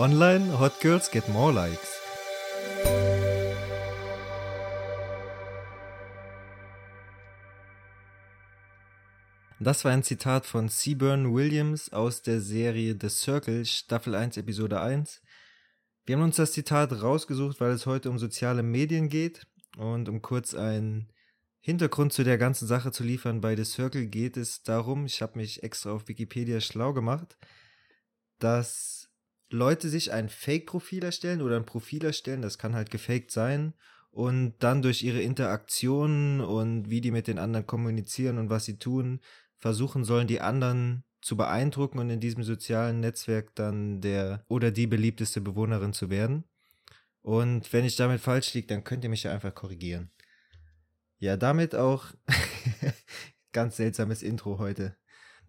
[0.00, 2.00] Online, hot girls get more likes.
[9.58, 14.80] Das war ein Zitat von Seaburn Williams aus der Serie The Circle, Staffel 1, Episode
[14.80, 15.20] 1.
[16.06, 20.22] Wir haben uns das Zitat rausgesucht, weil es heute um soziale Medien geht und um
[20.22, 21.12] kurz einen
[21.60, 23.42] Hintergrund zu der ganzen Sache zu liefern.
[23.42, 27.36] Bei The Circle geht es darum, ich habe mich extra auf Wikipedia schlau gemacht,
[28.38, 29.09] dass
[29.50, 33.74] Leute sich ein Fake-Profil erstellen oder ein Profil erstellen, das kann halt gefaked sein,
[34.10, 38.78] und dann durch ihre Interaktionen und wie die mit den anderen kommunizieren und was sie
[38.78, 39.20] tun,
[39.58, 44.86] versuchen sollen, die anderen zu beeindrucken und in diesem sozialen Netzwerk dann der oder die
[44.86, 46.44] beliebteste Bewohnerin zu werden.
[47.22, 50.10] Und wenn ich damit falsch liege, dann könnt ihr mich ja einfach korrigieren.
[51.18, 52.06] Ja, damit auch
[53.52, 54.96] ganz seltsames Intro heute.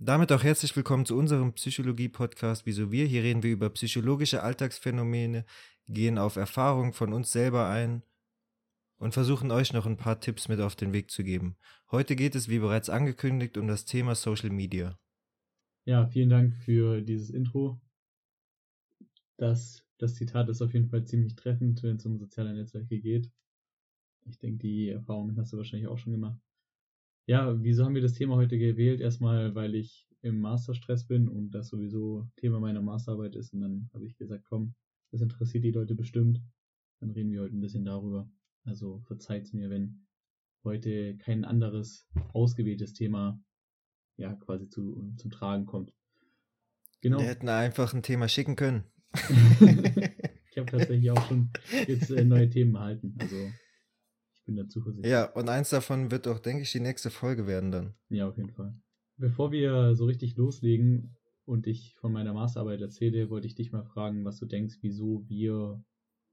[0.04, 3.06] Damit auch herzlich willkommen zu unserem Psychologie-Podcast Wieso wir.
[3.06, 5.46] Hier reden wir über psychologische Alltagsphänomene,
[5.88, 8.02] gehen auf Erfahrungen von uns selber ein
[8.98, 11.56] und versuchen euch noch ein paar Tipps mit auf den Weg zu geben.
[11.92, 14.98] Heute geht es, wie bereits angekündigt, um das Thema Social Media.
[15.86, 17.80] Ja, vielen Dank für dieses Intro.
[19.38, 23.30] Das, das Zitat ist auf jeden Fall ziemlich treffend, wenn es um soziale Netzwerke geht.
[24.26, 26.42] Ich denke, die Erfahrung hast du wahrscheinlich auch schon gemacht.
[27.26, 29.00] Ja, wieso haben wir das Thema heute gewählt?
[29.00, 33.54] Erstmal, weil ich im Masterstress bin und das sowieso Thema meiner Masterarbeit ist.
[33.54, 34.76] Und dann habe ich gesagt, komm,
[35.12, 36.42] das interessiert die Leute bestimmt.
[37.00, 38.30] Dann reden wir heute ein bisschen darüber.
[38.64, 40.06] Also verzeiht mir, wenn
[40.64, 43.42] heute kein anderes ausgewähltes Thema
[44.18, 45.94] ja quasi zu, zum Tragen kommt.
[47.02, 47.20] Genau.
[47.20, 48.84] Wir hätten einfach ein Thema schicken können.
[50.52, 51.50] ich habe tatsächlich auch schon
[51.88, 53.16] jetzt äh, neue Themen erhalten.
[53.20, 53.52] Also
[54.42, 55.12] ich bin da zuversichtlich.
[55.12, 57.94] Ja, und eins davon wird auch, denke ich, die nächste Folge werden dann.
[58.10, 58.76] Ja, auf jeden Fall.
[59.18, 61.16] Bevor wir so richtig loslegen
[61.46, 65.24] und ich von meiner Masterarbeit erzähle, wollte ich dich mal fragen, was du denkst, wieso
[65.28, 65.84] wir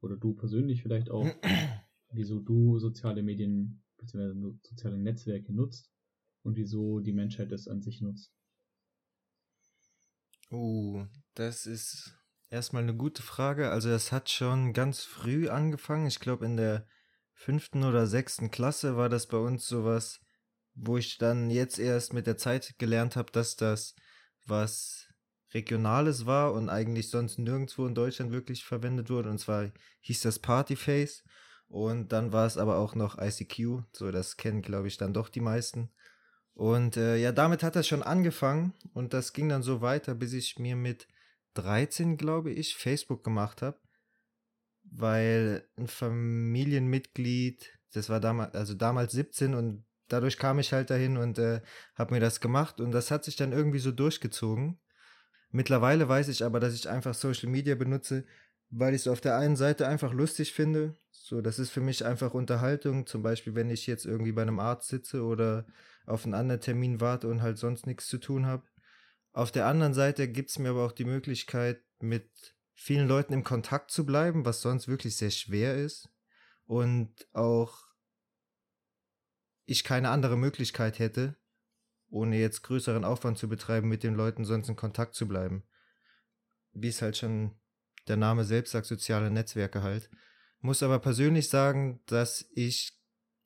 [0.00, 1.26] oder du persönlich vielleicht auch,
[2.12, 4.32] wieso du soziale Medien bzw.
[4.62, 5.90] soziale Netzwerke nutzt
[6.42, 8.32] und wieso die Menschheit es an sich nutzt?
[10.50, 11.04] Oh,
[11.34, 12.14] das ist
[12.48, 13.70] erstmal eine gute Frage.
[13.70, 16.06] Also das hat schon ganz früh angefangen.
[16.06, 16.86] Ich glaube in der
[17.38, 20.20] fünften oder sechsten Klasse war das bei uns sowas,
[20.74, 23.94] wo ich dann jetzt erst mit der Zeit gelernt habe, dass das
[24.44, 25.06] was
[25.54, 29.30] Regionales war und eigentlich sonst nirgendwo in Deutschland wirklich verwendet wurde.
[29.30, 31.24] Und zwar hieß das Partyface.
[31.68, 33.82] Und dann war es aber auch noch ICQ.
[33.92, 35.90] So, das kennen, glaube ich, dann doch die meisten.
[36.54, 40.32] Und äh, ja, damit hat das schon angefangen und das ging dann so weiter, bis
[40.32, 41.06] ich mir mit
[41.54, 43.78] 13, glaube ich, Facebook gemacht habe,
[44.90, 51.16] weil ein Familienmitglied, das war damals, also damals 17 und dadurch kam ich halt dahin
[51.16, 51.60] und äh,
[51.94, 54.78] habe mir das gemacht und das hat sich dann irgendwie so durchgezogen.
[55.50, 58.24] Mittlerweile weiß ich aber, dass ich einfach Social Media benutze,
[58.70, 60.96] weil ich es auf der einen Seite einfach lustig finde.
[61.10, 63.06] So, das ist für mich einfach Unterhaltung.
[63.06, 65.66] Zum Beispiel, wenn ich jetzt irgendwie bei einem Arzt sitze oder
[66.06, 68.64] auf einen anderen Termin warte und halt sonst nichts zu tun habe.
[69.32, 73.42] Auf der anderen Seite gibt es mir aber auch die Möglichkeit, mit vielen Leuten im
[73.42, 76.08] Kontakt zu bleiben, was sonst wirklich sehr schwer ist.
[76.64, 77.88] Und auch
[79.64, 81.36] ich keine andere Möglichkeit hätte,
[82.08, 85.64] ohne jetzt größeren Aufwand zu betreiben, mit den Leuten sonst in Kontakt zu bleiben.
[86.72, 87.58] Wie es halt schon
[88.06, 90.08] der Name selbst sagt, soziale Netzwerke halt.
[90.60, 92.96] Muss aber persönlich sagen, dass ich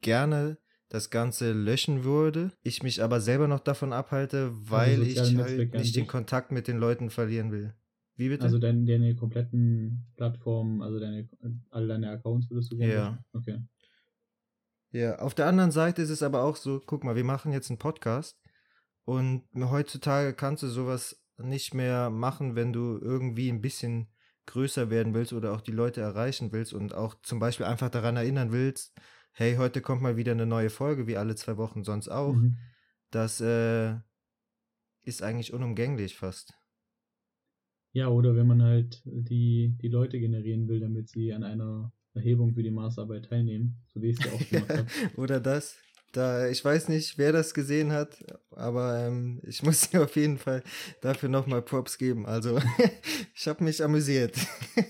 [0.03, 0.59] gerne
[0.91, 5.97] das Ganze löschen würde, ich mich aber selber noch davon abhalte, weil ich halt nicht
[5.97, 7.75] den Kontakt mit den Leuten verlieren will.
[8.17, 8.45] Wie bitte?
[8.45, 11.29] Also deine, deine kompletten Plattformen, also deine,
[11.71, 13.25] alle deine Accounts würdest du gerne Ja.
[13.33, 13.63] Okay.
[14.91, 17.71] Ja, auf der anderen Seite ist es aber auch so, guck mal, wir machen jetzt
[17.71, 18.39] einen Podcast
[19.05, 24.09] und heutzutage kannst du sowas nicht mehr machen, wenn du irgendwie ein bisschen
[24.47, 28.17] größer werden willst oder auch die Leute erreichen willst und auch zum Beispiel einfach daran
[28.17, 28.93] erinnern willst,
[29.33, 32.35] hey, heute kommt mal wieder eine neue Folge, wie alle zwei Wochen sonst auch.
[32.35, 32.59] Mhm.
[33.11, 33.95] Das äh,
[35.03, 36.55] ist eigentlich unumgänglich fast.
[37.93, 42.55] Ja, oder wenn man halt die, die Leute generieren will, damit sie an einer Erhebung
[42.55, 44.87] für die Maßarbeit teilnehmen, so wie ich es ja auch gemacht habe.
[45.17, 45.77] oder das.
[46.13, 50.37] Da, ich weiß nicht, wer das gesehen hat, aber ähm, ich muss dir auf jeden
[50.37, 50.63] Fall
[51.01, 52.27] dafür nochmal Props geben.
[52.27, 52.59] Also,
[53.35, 54.37] ich habe mich amüsiert.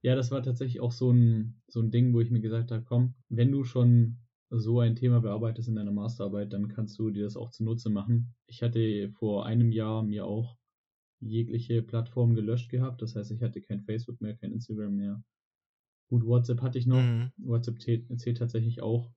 [0.00, 2.84] Ja, das war tatsächlich auch so ein, so ein Ding, wo ich mir gesagt habe,
[2.84, 4.18] komm, wenn du schon
[4.48, 8.32] so ein Thema bearbeitest in deiner Masterarbeit, dann kannst du dir das auch zunutze machen.
[8.46, 10.56] Ich hatte vor einem Jahr mir auch
[11.20, 13.02] jegliche Plattform gelöscht gehabt.
[13.02, 15.22] Das heißt, ich hatte kein Facebook mehr, kein Instagram mehr.
[16.08, 17.02] Gut, WhatsApp hatte ich noch.
[17.02, 17.32] Mhm.
[17.36, 19.10] WhatsApp zählt, tatsächlich auch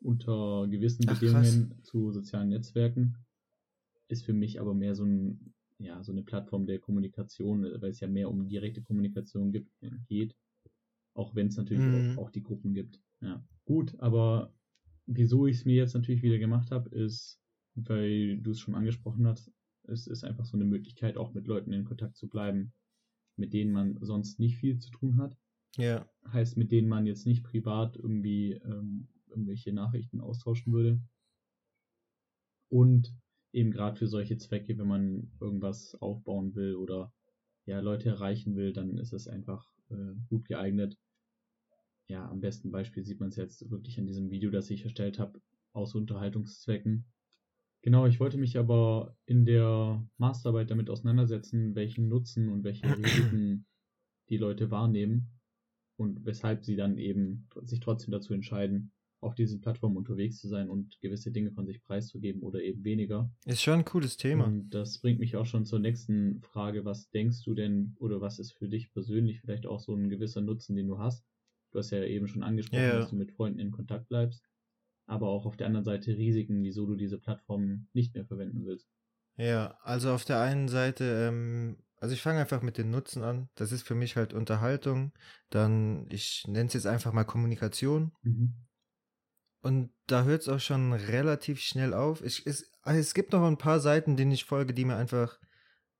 [0.00, 1.82] unter gewissen Ach, Bedingungen krass.
[1.82, 3.16] zu sozialen Netzwerken.
[4.08, 8.00] Ist für mich aber mehr so ein ja, so eine Plattform der Kommunikation, weil es
[8.00, 9.70] ja mehr um direkte Kommunikation gibt,
[10.06, 10.36] geht.
[11.14, 12.18] Auch wenn es natürlich mhm.
[12.18, 13.00] auch, auch, die Gruppen gibt.
[13.20, 13.44] Ja.
[13.64, 14.54] Gut, aber
[15.06, 17.40] wieso ich es mir jetzt natürlich wieder gemacht habe, ist,
[17.74, 19.52] weil du es schon angesprochen hast,
[19.84, 22.72] es ist einfach so eine Möglichkeit, auch mit Leuten in Kontakt zu bleiben,
[23.36, 25.36] mit denen man sonst nicht viel zu tun hat.
[25.76, 26.06] Ja.
[26.28, 31.00] Heißt, mit denen man jetzt nicht privat irgendwie ähm, irgendwelche Nachrichten austauschen würde.
[32.68, 33.14] Und
[33.52, 37.12] eben gerade für solche Zwecke, wenn man irgendwas aufbauen will oder
[37.64, 40.98] ja, Leute erreichen will, dann ist es einfach äh, gut geeignet.
[42.08, 45.18] Ja, am besten Beispiel sieht man es jetzt wirklich in diesem Video, das ich erstellt
[45.18, 45.40] habe,
[45.72, 47.06] aus Unterhaltungszwecken.
[47.82, 53.66] Genau, ich wollte mich aber in der Masterarbeit damit auseinandersetzen, welchen Nutzen und welche Risiken
[54.28, 55.40] die Leute wahrnehmen
[55.96, 60.68] und weshalb sie dann eben sich trotzdem dazu entscheiden, auf diesen Plattformen unterwegs zu sein
[60.68, 63.30] und gewisse Dinge von sich preiszugeben oder eben weniger.
[63.44, 64.44] Ist schon ein cooles Thema.
[64.44, 66.84] Und das bringt mich auch schon zur nächsten Frage.
[66.84, 70.40] Was denkst du denn oder was ist für dich persönlich vielleicht auch so ein gewisser
[70.40, 71.24] Nutzen, den du hast?
[71.70, 72.98] Du hast ja eben schon angesprochen, ja.
[72.98, 74.44] dass du mit Freunden in Kontakt bleibst,
[75.12, 78.88] aber auch auf der anderen Seite Risiken, wieso du diese Plattformen nicht mehr verwenden willst.
[79.36, 83.48] Ja, also auf der einen Seite, ähm, also ich fange einfach mit den Nutzen an.
[83.54, 85.12] Das ist für mich halt Unterhaltung.
[85.50, 88.12] Dann, ich nenne es jetzt einfach mal Kommunikation.
[88.22, 88.54] Mhm.
[89.60, 92.24] Und da hört es auch schon relativ schnell auf.
[92.24, 95.38] Ich, es, also es gibt noch ein paar Seiten, denen ich folge, die mir einfach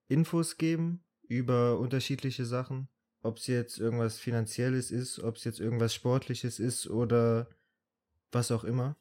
[0.08, 2.88] Infos geben über unterschiedliche Sachen.
[3.22, 7.48] Ob es jetzt irgendwas Finanzielles ist, ob es jetzt irgendwas Sportliches ist oder
[8.32, 8.96] was auch immer.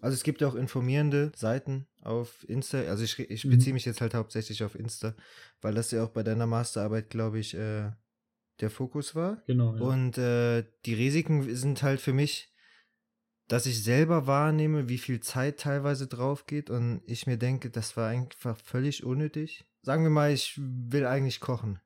[0.00, 2.78] Also es gibt auch informierende Seiten auf Insta.
[2.82, 3.50] Also ich, ich mhm.
[3.50, 5.14] beziehe mich jetzt halt hauptsächlich auf Insta,
[5.60, 7.90] weil das ja auch bei deiner Masterarbeit, glaube ich, äh,
[8.60, 9.42] der Fokus war.
[9.46, 9.74] Genau.
[9.76, 9.80] Ja.
[9.82, 12.50] Und äh, die Risiken sind halt für mich
[13.50, 17.96] dass ich selber wahrnehme, wie viel Zeit teilweise drauf geht und ich mir denke, das
[17.96, 19.64] war einfach völlig unnötig.
[19.82, 21.80] Sagen wir mal, ich will eigentlich kochen.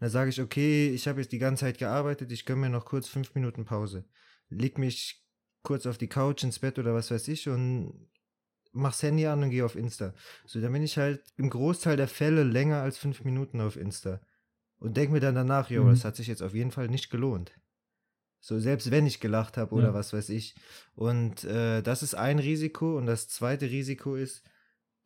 [0.00, 2.86] Dann sage ich, okay, ich habe jetzt die ganze Zeit gearbeitet, ich gönne mir noch
[2.86, 4.06] kurz fünf Minuten Pause.
[4.48, 5.21] Leg mich
[5.62, 8.08] kurz auf die Couch ins Bett oder was weiß ich und
[8.72, 10.14] mach's Handy an und gehe auf Insta.
[10.46, 14.20] So, dann bin ich halt im Großteil der Fälle länger als fünf Minuten auf Insta.
[14.78, 15.90] Und denke mir dann danach, jo, mhm.
[15.90, 17.52] das hat sich jetzt auf jeden Fall nicht gelohnt.
[18.40, 19.94] So, selbst wenn ich gelacht habe oder ja.
[19.94, 20.56] was weiß ich.
[20.96, 22.98] Und äh, das ist ein Risiko.
[22.98, 24.42] Und das zweite Risiko ist,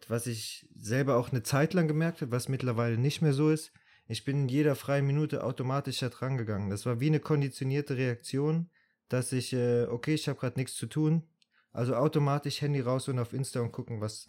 [0.08, 3.72] was ich selber auch eine Zeit lang gemerkt habe, was mittlerweile nicht mehr so ist.
[4.08, 6.70] Ich bin in jeder freien Minute automatisch da dran gegangen.
[6.70, 8.70] Das war wie eine konditionierte Reaktion,
[9.08, 11.28] dass ich, äh, okay, ich habe gerade nichts zu tun.
[11.72, 14.26] Also automatisch Handy raus und auf Insta und gucken, was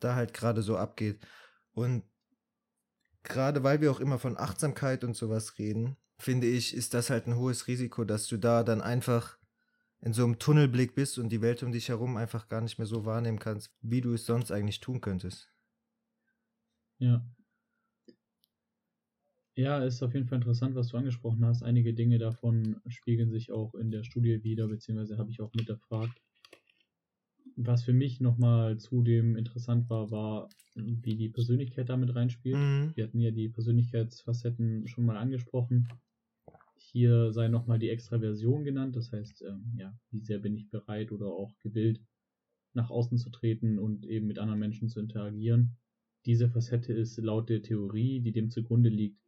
[0.00, 1.26] da halt gerade so abgeht.
[1.72, 2.04] Und
[3.22, 7.26] gerade weil wir auch immer von Achtsamkeit und sowas reden, finde ich, ist das halt
[7.26, 9.38] ein hohes Risiko, dass du da dann einfach
[10.00, 12.86] in so einem Tunnelblick bist und die Welt um dich herum einfach gar nicht mehr
[12.86, 15.48] so wahrnehmen kannst, wie du es sonst eigentlich tun könntest.
[16.98, 17.22] Ja.
[19.56, 21.62] Ja, ist auf jeden Fall interessant, was du angesprochen hast.
[21.62, 26.20] Einige Dinge davon spiegeln sich auch in der Studie wieder, beziehungsweise habe ich auch mitgefragt.
[27.56, 32.56] Was für mich nochmal zudem interessant war, war, wie die Persönlichkeit damit reinspielt.
[32.56, 32.92] Mhm.
[32.94, 35.88] Wir hatten ja die Persönlichkeitsfacetten schon mal angesprochen.
[36.76, 41.12] Hier sei nochmal die Extraversion genannt, das heißt, ähm, ja, wie sehr bin ich bereit
[41.12, 42.00] oder auch gewillt,
[42.72, 45.76] nach außen zu treten und eben mit anderen Menschen zu interagieren.
[46.24, 49.20] Diese Facette ist laut der Theorie, die dem zugrunde liegt,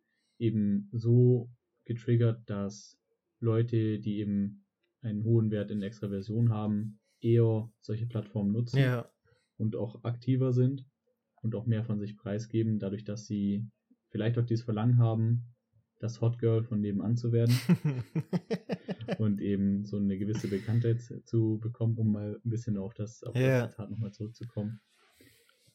[0.43, 1.51] eben so
[1.85, 2.99] getriggert, dass
[3.41, 4.65] Leute, die eben
[5.01, 9.09] einen hohen Wert in Extraversion haben, eher solche Plattformen nutzen ja.
[9.57, 10.85] und auch aktiver sind
[11.43, 13.69] und auch mehr von sich preisgeben, dadurch, dass sie
[14.11, 15.45] vielleicht auch dieses Verlangen haben,
[15.99, 17.55] das Hot Girl von nebenan zu werden
[19.19, 23.37] und eben so eine gewisse Bekanntheit zu bekommen, um mal ein bisschen auf das, auf
[23.37, 23.63] yeah.
[23.63, 24.81] das Zitat nochmal zurückzukommen.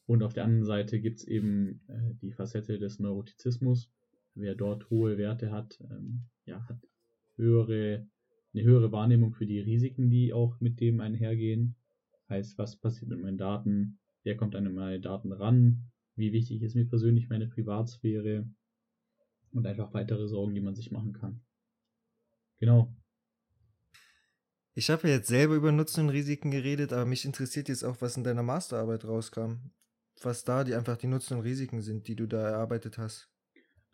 [0.06, 3.90] Und auf der anderen Seite gibt es eben äh, die Facette des Neurotizismus.
[4.40, 6.80] Wer dort hohe Werte hat, ähm, ja, hat
[7.36, 8.08] höhere,
[8.54, 11.76] eine höhere Wahrnehmung für die Risiken, die auch mit dem einhergehen.
[12.30, 14.00] Heißt, was passiert mit meinen Daten?
[14.24, 15.92] Wer kommt an meine Daten ran?
[16.16, 18.48] Wie wichtig ist mir persönlich meine Privatsphäre?
[19.58, 21.42] und einfach weitere Sorgen, die man sich machen kann.
[22.60, 22.94] Genau.
[24.74, 28.00] Ich habe ja jetzt selber über Nutzen und Risiken geredet, aber mich interessiert jetzt auch,
[28.00, 29.72] was in deiner Masterarbeit rauskam.
[30.22, 33.30] Was da die einfach die Nutzen und Risiken sind, die du da erarbeitet hast.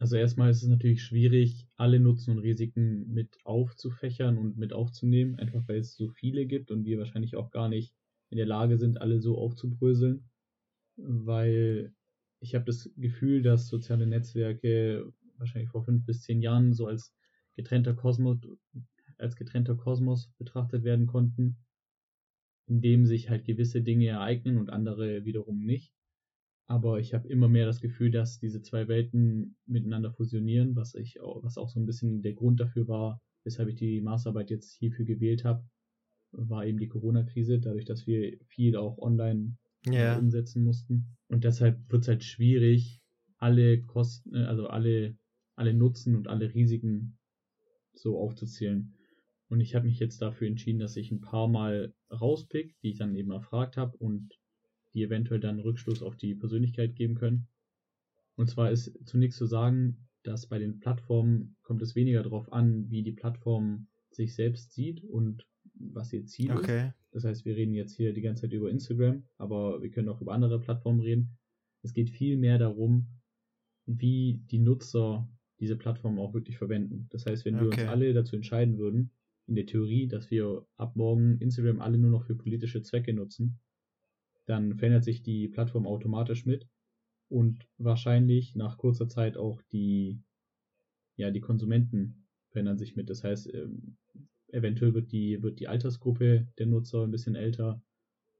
[0.03, 5.35] Also erstmal ist es natürlich schwierig, alle Nutzen und Risiken mit aufzufächern und mit aufzunehmen,
[5.39, 7.95] einfach weil es so viele gibt und wir wahrscheinlich auch gar nicht
[8.29, 10.29] in der Lage sind, alle so aufzubröseln,
[10.97, 11.95] weil
[12.41, 17.15] ich habe das Gefühl, dass soziale Netzwerke wahrscheinlich vor fünf bis zehn Jahren so als
[17.55, 18.39] getrennter Kosmos,
[19.17, 21.55] als getrennter Kosmos betrachtet werden konnten,
[22.67, 25.93] in dem sich halt gewisse Dinge ereignen und andere wiederum nicht.
[26.67, 31.19] Aber ich habe immer mehr das Gefühl, dass diese zwei Welten miteinander fusionieren, was ich
[31.21, 34.77] auch, was auch so ein bisschen der Grund dafür war, weshalb ich die Masterarbeit jetzt
[34.77, 35.65] hierfür gewählt habe,
[36.31, 40.17] war eben die Corona-Krise, dadurch, dass wir viel auch online Ja.
[40.17, 41.17] umsetzen mussten.
[41.27, 43.01] Und deshalb wird es halt schwierig,
[43.37, 45.17] alle Kosten, äh, also alle,
[45.55, 47.17] alle Nutzen und alle Risiken
[47.93, 48.93] so aufzuzählen.
[49.49, 52.97] Und ich habe mich jetzt dafür entschieden, dass ich ein paar Mal rauspick, die ich
[52.97, 54.39] dann eben erfragt habe und
[54.93, 57.47] die eventuell dann Rückschluss auf die Persönlichkeit geben können.
[58.35, 62.89] Und zwar ist zunächst zu sagen, dass bei den Plattformen kommt es weniger darauf an,
[62.89, 65.45] wie die Plattform sich selbst sieht und
[65.75, 66.57] was ihr Ziel ist.
[66.57, 66.93] Okay.
[67.11, 70.21] Das heißt, wir reden jetzt hier die ganze Zeit über Instagram, aber wir können auch
[70.21, 71.37] über andere Plattformen reden.
[71.83, 73.07] Es geht viel mehr darum,
[73.85, 77.07] wie die Nutzer diese Plattform auch wirklich verwenden.
[77.09, 79.11] Das heißt, wenn wir uns alle dazu entscheiden würden,
[79.47, 83.59] in der Theorie, dass wir ab morgen Instagram alle nur noch für politische Zwecke nutzen,
[84.45, 86.67] dann verändert sich die Plattform automatisch mit
[87.29, 90.21] und wahrscheinlich nach kurzer Zeit auch die,
[91.15, 93.09] ja, die Konsumenten verändern sich mit.
[93.09, 93.97] Das heißt, ähm,
[94.47, 97.81] eventuell wird die, wird die Altersgruppe der Nutzer ein bisschen älter,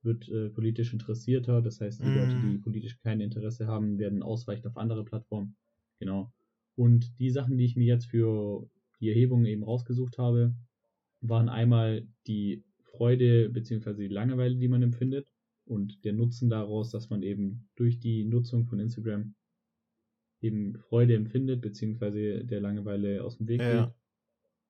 [0.04, 1.62] wird äh, politisch interessierter.
[1.62, 2.18] Das heißt, die Mm.
[2.18, 5.56] Leute, die politisch kein Interesse haben, werden ausweichen auf andere Plattformen.
[6.00, 6.32] Genau.
[6.76, 8.70] Und die Sachen, die ich mir jetzt für
[9.00, 10.54] die Erhebung eben rausgesucht habe,
[11.22, 13.94] waren einmal die Freude bzw.
[13.94, 15.33] die Langeweile, die man empfindet
[15.66, 19.36] und der Nutzen daraus, dass man eben durch die Nutzung von Instagram
[20.42, 22.44] eben Freude empfindet bzw.
[22.44, 23.86] der Langeweile aus dem Weg Ja.
[23.86, 23.94] geht.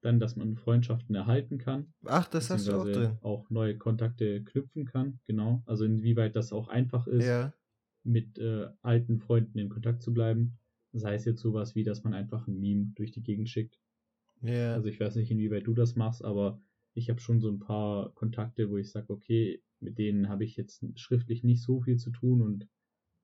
[0.02, 3.24] Dann, dass man Freundschaften erhalten kann, Ach, das hast du auch beziehungsweise drin.
[3.24, 5.64] auch neue Kontakte knüpfen kann, genau.
[5.66, 7.54] Also inwieweit das auch einfach ist, Ja.
[8.04, 10.58] mit äh, alten Freunden in Kontakt zu bleiben.
[10.92, 13.80] Sei es jetzt sowas wie, dass man einfach ein Meme durch die Gegend schickt.
[14.42, 14.74] Ja.
[14.74, 16.62] Also ich weiß nicht, inwieweit du das machst, aber
[16.94, 20.56] ich habe schon so ein paar Kontakte, wo ich sage, okay, mit denen habe ich
[20.56, 22.68] jetzt schriftlich nicht so viel zu tun und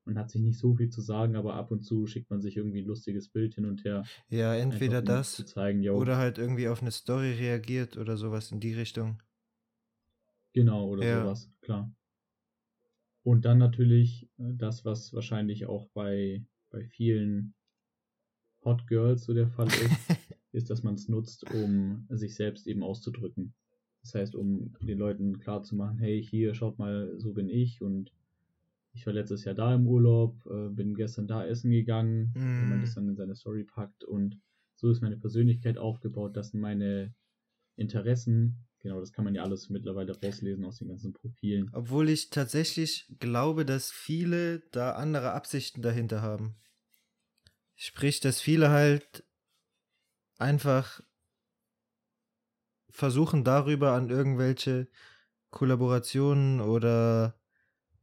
[0.06, 2.56] man hat sich nicht so viel zu sagen, aber ab und zu schickt man sich
[2.56, 4.02] irgendwie ein lustiges Bild hin und her.
[4.28, 8.16] ja, entweder einfach, um das zu zeigen, oder halt irgendwie auf eine Story reagiert oder
[8.16, 9.22] sowas in die Richtung.
[10.52, 11.24] Genau, oder Ja.
[11.24, 11.92] sowas, klar.
[13.22, 17.54] Und dann natürlich äh, das, was wahrscheinlich auch bei, bei vielen
[18.64, 20.10] Hot Girls so der Fall ist,
[20.52, 23.54] ist, dass man es nutzt, um sich selbst eben auszudrücken.
[24.02, 28.12] Das heißt, um den Leuten klarzumachen, hey, hier, schaut mal, so bin ich und
[28.92, 32.78] ich war letztes Jahr da im Urlaub, äh, bin gestern da essen gegangen, wenn man
[32.78, 32.82] Mm.
[32.82, 34.40] das dann in seine Story packt und
[34.76, 37.14] so ist meine Persönlichkeit aufgebaut, das sind meine
[37.76, 41.70] Interessen, genau, das kann man ja alles mittlerweile rauslesen aus den ganzen Profilen.
[41.72, 46.56] Obwohl ich tatsächlich glaube, dass viele da andere Absichten dahinter haben.
[47.76, 49.24] Sprich, dass viele halt
[50.38, 51.00] einfach
[52.92, 54.88] versuchen darüber an irgendwelche
[55.50, 57.36] Kollaborationen oder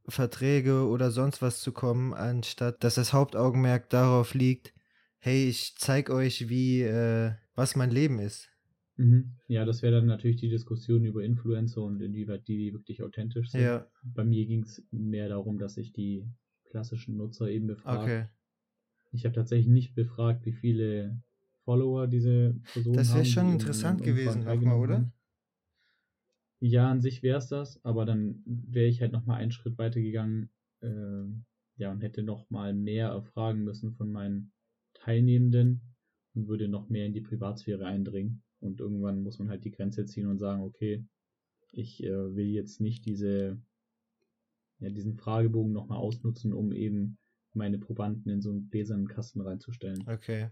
[0.10, 4.74] Verträge oder sonst was zu kommen, anstatt dass das Hauptaugenmerk darauf liegt,
[5.20, 8.52] hey, ich zeig euch, wie, äh, was mein Leben ist.
[8.98, 9.38] Mhm.
[9.48, 13.70] Ja, das wäre dann natürlich die Diskussion über Influencer und inwieweit die wirklich authentisch sind.
[13.70, 16.28] Ja, Bei mir ging es mehr darum, dass ich die
[16.66, 18.12] klassischen Nutzer eben befrage.
[18.12, 18.30] okay.
[19.12, 21.22] Ich habe tatsächlich nicht befragt, wie viele
[21.68, 25.12] Follower diese Personen Das wäre schon in- interessant gewesen, nochmal, teilgenommen oder?
[26.62, 30.00] Ja, an sich wäre es das, aber dann wäre ich halt nochmal einen Schritt weiter
[30.00, 30.50] gegangen
[30.82, 31.26] äh,
[31.76, 34.54] ja, und hätte nochmal mehr erfragen müssen von meinen
[34.94, 35.82] Teilnehmenden
[36.34, 38.44] und würde noch mehr in die Privatsphäre eindringen.
[38.62, 41.06] Und irgendwann muss man halt die Grenze ziehen und sagen, okay,
[41.74, 43.62] ich äh, will jetzt nicht diese,
[44.80, 47.18] ja, diesen Fragebogen nochmal ausnutzen, um eben
[47.54, 50.08] meine Probanden in so einen gläsernen Kasten reinzustellen.
[50.08, 50.50] Okay.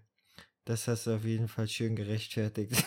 [0.65, 2.73] Das hast du auf jeden Fall schön gerechtfertigt.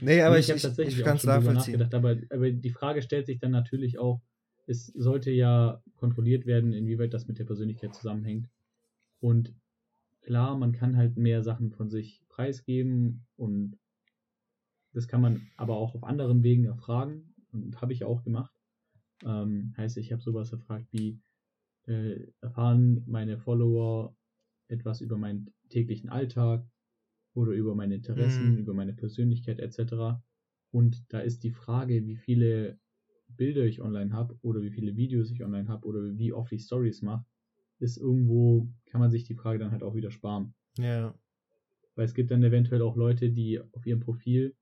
[0.00, 1.82] nee, aber ich, ich, ich auch kann es nachvollziehen.
[1.92, 4.22] aber, aber die Frage stellt sich dann natürlich auch,
[4.66, 8.48] es sollte ja kontrolliert werden, inwieweit das mit der Persönlichkeit zusammenhängt.
[9.20, 9.54] Und
[10.22, 13.78] klar, man kann halt mehr Sachen von sich preisgeben und
[14.92, 18.52] das kann man aber auch auf anderen Wegen erfragen und habe ich auch gemacht.
[19.24, 21.20] Ähm, heißt, ich habe sowas erfragt wie,
[21.86, 24.16] äh, erfahren meine Follower
[24.68, 26.66] etwas über meinen täglichen Alltag
[27.34, 28.58] oder über meine Interessen, Mhm.
[28.58, 30.22] über meine Persönlichkeit etc.
[30.72, 32.78] Und da ist die Frage, wie viele
[33.28, 36.62] Bilder ich online habe oder wie viele Videos ich online habe oder wie oft ich
[36.62, 37.24] Stories mache,
[37.78, 40.54] ist irgendwo, kann man sich die Frage dann halt auch wieder sparen.
[40.78, 41.14] Ja,
[41.96, 44.54] Weil es gibt dann eventuell auch Leute, die auf ihrem Profil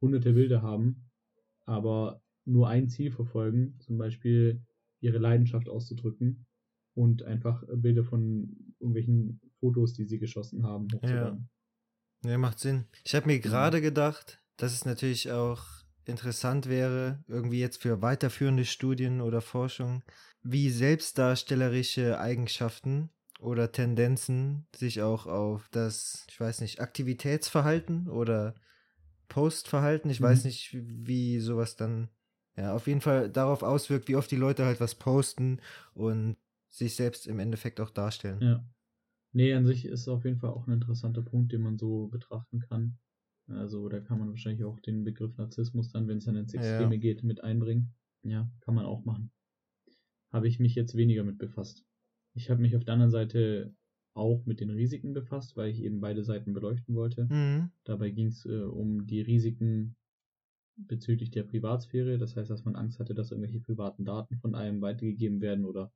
[0.00, 1.10] hunderte Bilder haben,
[1.66, 4.62] aber nur ein Ziel verfolgen, zum Beispiel
[5.00, 6.46] ihre Leidenschaft auszudrücken
[6.98, 11.48] und einfach Bilder von irgendwelchen Fotos, die sie geschossen haben, hochzuladen.
[12.24, 12.86] ja, macht Sinn.
[13.04, 13.52] Ich habe mir Genau.
[13.54, 15.64] gerade gedacht, dass es natürlich auch
[16.06, 20.02] interessant wäre, irgendwie jetzt für weiterführende Studien oder Forschung,
[20.42, 28.56] wie selbstdarstellerische Eigenschaften oder Tendenzen sich auch auf das, ich weiß nicht, Aktivitätsverhalten oder
[29.28, 30.24] Postverhalten, ich mhm.
[30.24, 32.08] weiß nicht, wie sowas dann,
[32.56, 35.60] ja, auf jeden Fall darauf auswirkt, wie oft die Leute halt was posten
[35.94, 36.36] und
[36.70, 38.40] sich selbst im Endeffekt auch darstellen.
[38.40, 38.68] Ja.
[39.32, 42.60] Nee, an sich ist auf jeden Fall auch ein interessanter Punkt, den man so betrachten
[42.60, 42.98] kann.
[43.46, 46.94] Also da kann man wahrscheinlich auch den Begriff Narzissmus dann, wenn es dann ins Extreme
[46.94, 47.00] ja.
[47.00, 47.94] geht, mit einbringen.
[48.22, 49.30] Ja, kann man auch machen.
[50.32, 51.84] Habe ich mich jetzt weniger mit befasst.
[52.34, 53.74] Ich habe mich auf der anderen Seite
[54.14, 57.26] auch mit den Risiken befasst, weil ich eben beide Seiten beleuchten wollte.
[57.30, 57.70] Mhm.
[57.84, 59.96] Dabei ging es äh, um die Risiken
[60.76, 62.18] bezüglich der Privatsphäre.
[62.18, 65.92] Das heißt, dass man Angst hatte, dass irgendwelche privaten Daten von einem weitergegeben werden oder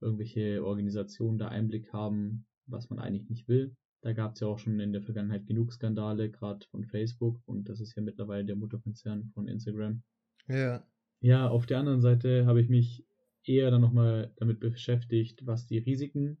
[0.00, 3.76] irgendwelche Organisationen da Einblick haben, was man eigentlich nicht will.
[4.00, 7.68] Da gab es ja auch schon in der Vergangenheit genug Skandale, gerade von Facebook und
[7.68, 10.02] das ist ja mittlerweile der Mutterkonzern von Instagram.
[10.46, 10.86] Ja.
[11.20, 13.04] Ja, auf der anderen Seite habe ich mich
[13.44, 16.38] eher dann nochmal damit beschäftigt, was die Risiken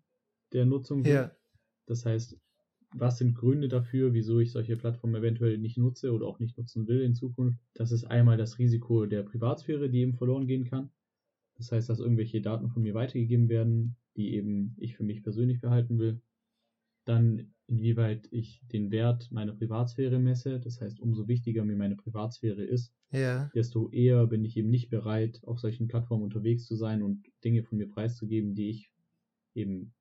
[0.52, 1.12] der Nutzung sind.
[1.12, 1.32] Ja.
[1.86, 2.38] Das heißt,
[2.94, 6.86] was sind Gründe dafür, wieso ich solche Plattformen eventuell nicht nutze oder auch nicht nutzen
[6.86, 7.60] will in Zukunft?
[7.74, 10.90] Das ist einmal das Risiko der Privatsphäre, die eben verloren gehen kann.
[11.58, 15.60] Das heißt, dass irgendwelche Daten von mir weitergegeben werden, die eben ich für mich persönlich
[15.60, 16.22] behalten will.
[17.04, 20.60] Dann, inwieweit ich den Wert meiner Privatsphäre messe.
[20.60, 23.50] Das heißt, umso wichtiger mir meine Privatsphäre ist, ja.
[23.54, 27.62] desto eher bin ich eben nicht bereit, auf solchen Plattformen unterwegs zu sein und Dinge
[27.64, 28.92] von mir preiszugeben, die ich
[29.54, 29.94] eben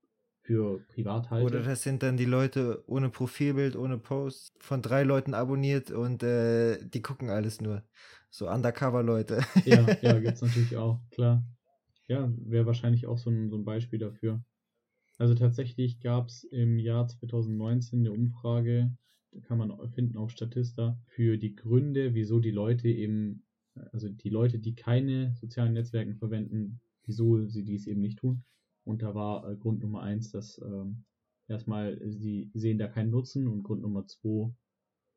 [0.47, 1.45] für privat halte.
[1.45, 6.23] Oder das sind dann die Leute ohne Profilbild, ohne Post, von drei Leuten abonniert und
[6.23, 7.83] äh, die gucken alles nur.
[8.29, 9.41] So Undercover-Leute.
[9.65, 11.43] ja, ja, gibt es natürlich auch, klar.
[12.07, 14.41] Ja, wäre wahrscheinlich auch so ein, so ein Beispiel dafür.
[15.17, 18.95] Also tatsächlich gab es im Jahr 2019 eine Umfrage,
[19.31, 23.43] da kann man finden auf Statista, für die Gründe, wieso die Leute eben,
[23.91, 28.45] also die Leute, die keine sozialen Netzwerke verwenden, wieso sie dies eben nicht tun.
[28.87, 31.03] Und da war äh, Grund Nummer eins, dass ähm,
[31.47, 34.53] erstmal sie sehen da keinen Nutzen und Grund Nummer zwei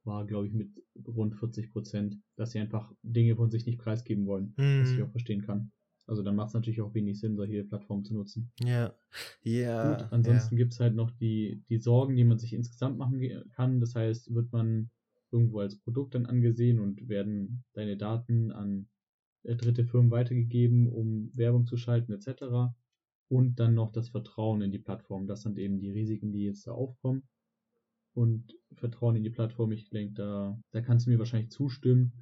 [0.04, 4.26] war, glaube ich, mit rund 40 Prozent, dass sie einfach Dinge von sich nicht preisgeben
[4.26, 4.80] wollen, mm.
[4.80, 5.04] was ich mhm.
[5.04, 5.72] auch verstehen kann.
[6.06, 8.50] Also dann macht es natürlich auch wenig Sinn, solche Plattformen zu nutzen.
[8.60, 8.94] Ja.
[9.42, 9.94] Ja.
[9.94, 10.58] Gut, ansonsten ja.
[10.58, 13.20] gibt es halt noch die, die Sorgen, die man sich insgesamt machen
[13.52, 13.78] kann.
[13.78, 14.90] Das heißt, wird man
[15.30, 18.88] irgendwo als Produkt dann angesehen und werden deine Daten an
[19.44, 22.74] äh, dritte Firmen weitergegeben, um Werbung zu schalten, etc.
[23.30, 25.26] Und dann noch das Vertrauen in die Plattform.
[25.26, 27.22] Das sind eben die Risiken, die jetzt da aufkommen.
[28.12, 32.12] Und Vertrauen in die Plattform, ich denke, da, da kannst du mir wahrscheinlich zustimmen,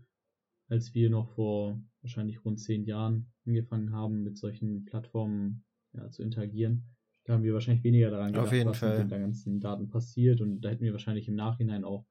[0.69, 6.23] als wir noch vor wahrscheinlich rund zehn Jahren angefangen haben, mit solchen Plattformen ja, zu
[6.23, 6.85] interagieren,
[7.29, 9.03] da haben wir wahrscheinlich weniger daran gedacht, was Fall.
[9.03, 10.41] mit den ganzen Daten passiert.
[10.41, 12.07] Und da hätten wir wahrscheinlich im Nachhinein auch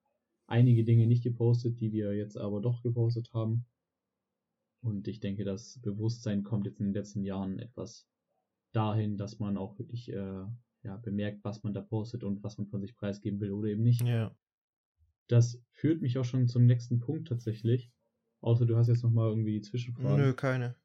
[0.46, 3.66] einige Dinge nicht gepostet, die wir jetzt aber doch gepostet haben.
[4.84, 8.08] Und ich denke, das Bewusstsein kommt jetzt in den letzten Jahren etwas
[8.78, 10.46] dahin, dass man auch wirklich äh,
[10.84, 13.82] ja, bemerkt, was man da postet und was man von sich preisgeben will oder eben
[13.82, 14.02] nicht.
[14.04, 14.36] Ja.
[15.28, 17.92] Das führt mich auch schon zum nächsten Punkt tatsächlich.
[18.40, 20.18] Außer du hast jetzt nochmal irgendwie die Zwischenfragen.
[20.18, 20.76] Nö, keine.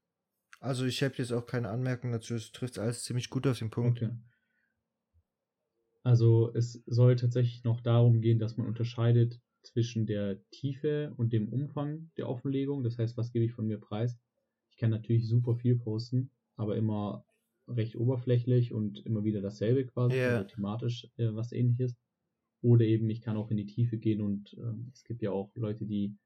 [0.59, 2.35] Also ich habe jetzt auch keine Anmerkungen dazu.
[2.35, 4.03] Es trifft alles ziemlich gut auf den Punkt.
[4.03, 4.17] Okay.
[6.03, 11.49] Also es soll tatsächlich noch darum gehen, dass man unterscheidet zwischen der Tiefe und dem
[11.49, 12.83] Umfang der Offenlegung.
[12.83, 14.19] Das heißt, was gebe ich von mir preis?
[14.71, 17.25] Ich kann natürlich super viel posten, aber immer
[17.77, 20.39] recht oberflächlich und immer wieder dasselbe quasi, yeah.
[20.39, 21.97] also thematisch äh, was ähnliches.
[22.63, 25.51] Oder eben, ich kann auch in die Tiefe gehen und ähm, es gibt ja auch
[25.57, 26.17] Leute, die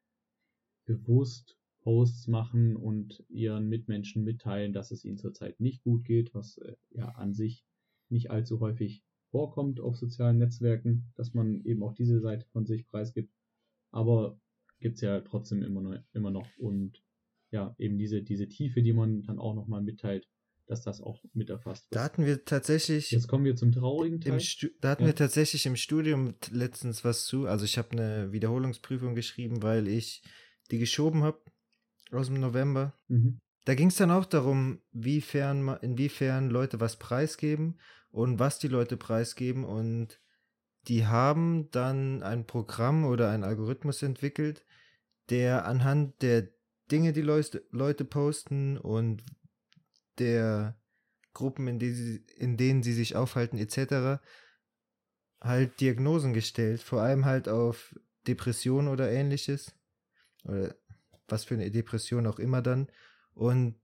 [0.84, 6.58] bewusst Posts machen und ihren Mitmenschen mitteilen, dass es ihnen zurzeit nicht gut geht, was
[6.58, 7.64] äh, ja an sich
[8.08, 12.86] nicht allzu häufig vorkommt auf sozialen Netzwerken, dass man eben auch diese Seite von sich
[12.86, 13.32] preisgibt.
[13.92, 14.38] Aber
[14.80, 17.02] gibt's ja trotzdem immer noch, immer noch und
[17.52, 20.28] ja, eben diese, diese Tiefe, die man dann auch nochmal mitteilt,
[20.66, 21.96] dass das auch mit erfasst wird.
[21.96, 23.10] Da hatten wir tatsächlich.
[23.10, 24.40] Jetzt kommen wir zum traurigen Teil.
[24.80, 25.08] da hatten ja.
[25.08, 27.46] wir tatsächlich im Studium letztens was zu.
[27.46, 30.22] Also ich habe eine Wiederholungsprüfung geschrieben, weil ich
[30.70, 31.40] die geschoben habe
[32.10, 32.94] aus dem November.
[33.08, 33.40] Mhm.
[33.64, 37.78] Da ging es dann auch darum, wiefern, inwiefern Leute was preisgeben
[38.10, 39.64] und was die Leute preisgeben.
[39.64, 40.20] Und
[40.88, 44.64] die haben dann ein Programm oder einen Algorithmus entwickelt,
[45.30, 46.48] der anhand der
[46.90, 49.24] Dinge, die Leute posten und
[50.18, 50.76] der
[51.32, 54.22] Gruppen, in, die in denen sie sich aufhalten, etc.,
[55.40, 57.94] halt Diagnosen gestellt, vor allem halt auf
[58.26, 59.74] Depression oder ähnliches.
[60.44, 60.74] Oder
[61.28, 62.88] was für eine Depression auch immer dann.
[63.34, 63.76] Und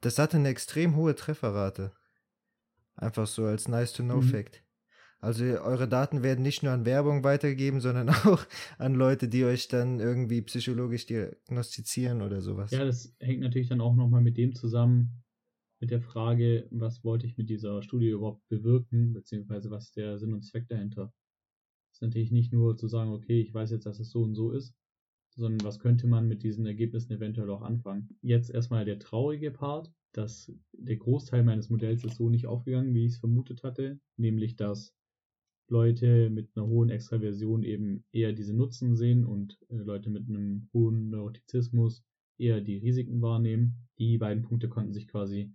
[0.00, 1.92] das hatte eine extrem hohe Trefferrate.
[2.96, 4.28] Einfach so als nice to know mhm.
[4.28, 4.62] Fact.
[5.20, 8.44] Also eure Daten werden nicht nur an Werbung weitergegeben, sondern auch
[8.78, 12.70] an Leute, die euch dann irgendwie psychologisch diagnostizieren oder sowas.
[12.70, 15.22] Ja, das hängt natürlich dann auch nochmal mit dem zusammen,
[15.80, 20.18] mit der Frage, was wollte ich mit dieser Studie überhaupt bewirken, beziehungsweise was ist der
[20.18, 21.12] Sinn und Zweck dahinter.
[21.88, 24.34] Das ist natürlich nicht nur zu sagen, okay, ich weiß jetzt, dass es so und
[24.34, 24.74] so ist,
[25.34, 28.16] sondern was könnte man mit diesen Ergebnissen eventuell auch anfangen.
[28.20, 33.06] Jetzt erstmal der traurige Part, dass der Großteil meines Modells ist so nicht aufgegangen, wie
[33.06, 34.94] ich es vermutet hatte, nämlich dass
[35.68, 40.68] Leute mit einer hohen Extraversion eben eher diese Nutzen sehen und äh, Leute mit einem
[40.74, 42.04] hohen Neurotizismus
[42.38, 43.88] eher die Risiken wahrnehmen.
[43.98, 45.52] Die beiden Punkte konnten sich quasi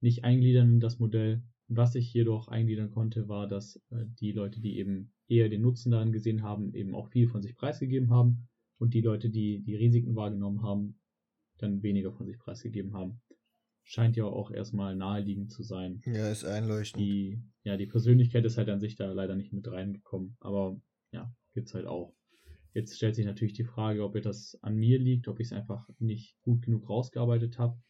[0.00, 1.42] nicht eingliedern in das Modell.
[1.68, 5.90] Was ich jedoch eingliedern konnte, war, dass äh, die Leute, die eben eher den Nutzen
[5.90, 9.76] daran gesehen haben, eben auch viel von sich preisgegeben haben und die Leute, die die
[9.76, 10.98] Risiken wahrgenommen haben,
[11.58, 13.20] dann weniger von sich preisgegeben haben.
[13.82, 16.00] Scheint ja auch erstmal naheliegend zu sein.
[16.06, 17.02] Ja, ist einleuchtend.
[17.02, 20.80] Die, ja, die Persönlichkeit ist halt an sich da leider nicht mit reingekommen, aber
[21.12, 22.14] ja, gibt's halt auch.
[22.74, 25.88] Jetzt stellt sich natürlich die Frage, ob das an mir liegt, ob ich es einfach
[25.98, 27.80] nicht gut genug rausgearbeitet habe.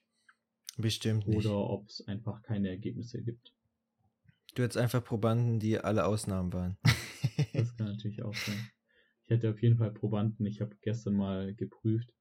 [0.79, 1.45] Bestimmt nicht.
[1.45, 3.53] Oder ob es einfach keine Ergebnisse gibt.
[4.55, 6.79] Du hättest einfach Probanden, die alle Ausnahmen waren.
[7.53, 8.71] das kann natürlich auch sein.
[9.25, 10.47] Ich hatte auf jeden Fall Probanden.
[10.47, 12.15] Ich habe gestern mal geprüft.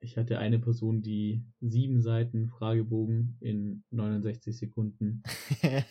[0.00, 5.22] Ich hatte eine Person, die sieben Seiten Fragebogen in 69 Sekunden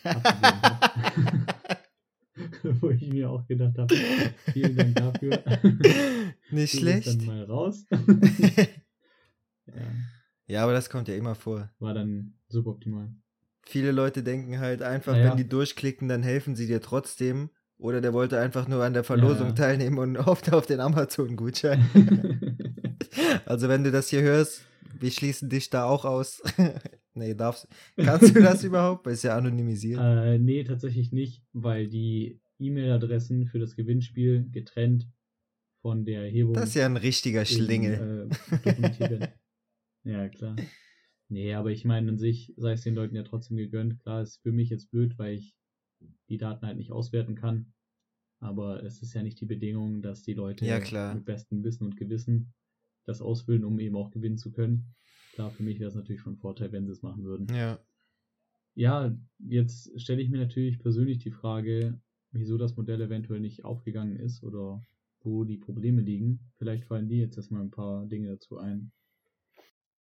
[0.03, 1.84] abgegeben hat.
[2.82, 3.93] Wo ich mir auch gedacht habe,
[4.53, 5.43] vielen Dank dafür.
[6.51, 7.08] Nicht schlecht.
[7.08, 7.86] Dann mal raus.
[9.65, 9.88] ja.
[10.48, 11.70] Ja, aber das kommt ja immer vor.
[11.80, 13.14] War dann suboptimal.
[13.64, 15.30] Viele Leute denken halt einfach, naja.
[15.30, 17.50] wenn die durchklicken, dann helfen sie dir trotzdem.
[17.78, 19.54] Oder der wollte einfach nur an der Verlosung ja.
[19.54, 21.86] teilnehmen und hoffte auf den Amazon-Gutschein.
[23.46, 24.64] also wenn du das hier hörst,
[25.00, 26.42] wir schließen dich da auch aus.
[27.14, 29.06] nee, darfst Kannst du das überhaupt?
[29.08, 30.00] Ist ja anonymisiert.
[30.02, 35.08] Äh, nee, tatsächlich nicht, weil die E-Mail-Adressen für das Gewinnspiel getrennt
[35.82, 36.54] von der Erhebung.
[36.54, 38.30] Das ist ja ein richtiger Schlingel.
[38.64, 39.28] Äh,
[40.08, 40.56] ja, klar.
[41.30, 44.00] Nee, aber ich meine an sich sei es den Leuten ja trotzdem gegönnt.
[44.00, 45.56] Klar, ist für mich jetzt blöd, weil ich
[46.30, 47.74] die Daten halt nicht auswerten kann.
[48.39, 50.80] Aber es ist ja nicht die Bedingung, dass die Leute ja,
[51.13, 52.54] mit bestem Wissen und Gewissen
[53.06, 54.96] das ausfüllen, um eben auch gewinnen zu können.
[55.34, 57.48] Klar, für mich wäre es natürlich von Vorteil, wenn sie es machen würden.
[57.54, 57.80] Ja.
[58.76, 62.00] Ja, jetzt stelle ich mir natürlich persönlich die Frage,
[62.32, 64.84] wieso das Modell eventuell nicht aufgegangen ist oder
[65.22, 66.52] wo die Probleme liegen.
[66.58, 68.91] Vielleicht fallen die jetzt erstmal ein paar Dinge dazu ein.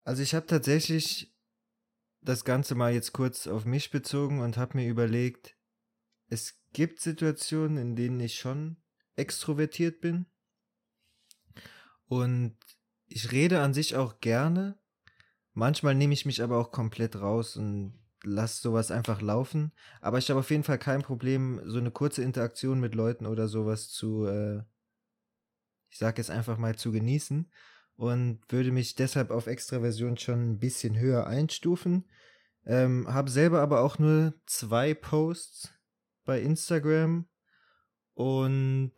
[0.07, 1.35] Also ich habe tatsächlich
[2.21, 5.57] das Ganze mal jetzt kurz auf mich bezogen und habe mir überlegt,
[6.29, 8.77] es gibt Situationen, in denen ich schon
[9.17, 10.25] extrovertiert bin.
[12.05, 12.55] Und
[13.07, 14.79] ich rede an sich auch gerne.
[15.51, 19.73] Manchmal nehme ich mich aber auch komplett raus und lasse sowas einfach laufen.
[19.99, 23.49] Aber ich habe auf jeden Fall kein Problem, so eine kurze Interaktion mit Leuten oder
[23.49, 24.63] sowas zu, äh,
[25.89, 27.51] ich sage jetzt einfach mal, zu genießen.
[27.97, 32.05] Und würde mich deshalb auf Extraversion schon ein bisschen höher einstufen.
[32.65, 35.73] Ähm, habe selber aber auch nur zwei Posts
[36.23, 37.27] bei Instagram
[38.13, 38.93] und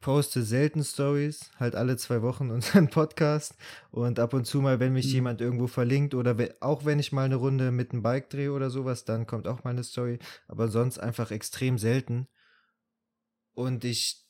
[0.00, 3.54] poste selten Stories, halt alle zwei Wochen unseren Podcast
[3.90, 5.12] und ab und zu mal, wenn mich mhm.
[5.12, 8.70] jemand irgendwo verlinkt oder auch wenn ich mal eine Runde mit einem Bike drehe oder
[8.70, 12.28] sowas, dann kommt auch mal eine Story, aber sonst einfach extrem selten.
[13.52, 14.26] Und ich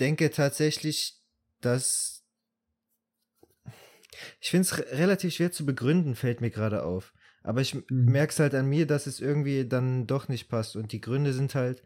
[0.00, 1.22] denke tatsächlich,
[1.60, 2.17] dass
[4.40, 7.12] ich finde es relativ schwer zu begründen, fällt mir gerade auf.
[7.42, 7.84] Aber ich mhm.
[7.88, 10.76] merke es halt an mir, dass es irgendwie dann doch nicht passt.
[10.76, 11.82] Und die Gründe sind halt,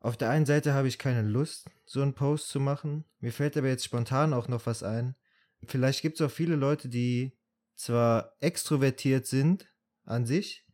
[0.00, 3.04] auf der einen Seite habe ich keine Lust, so einen Post zu machen.
[3.20, 5.16] Mir fällt aber jetzt spontan auch noch was ein.
[5.64, 7.32] Vielleicht gibt es auch viele Leute, die
[7.74, 9.68] zwar extrovertiert sind
[10.04, 10.66] an sich,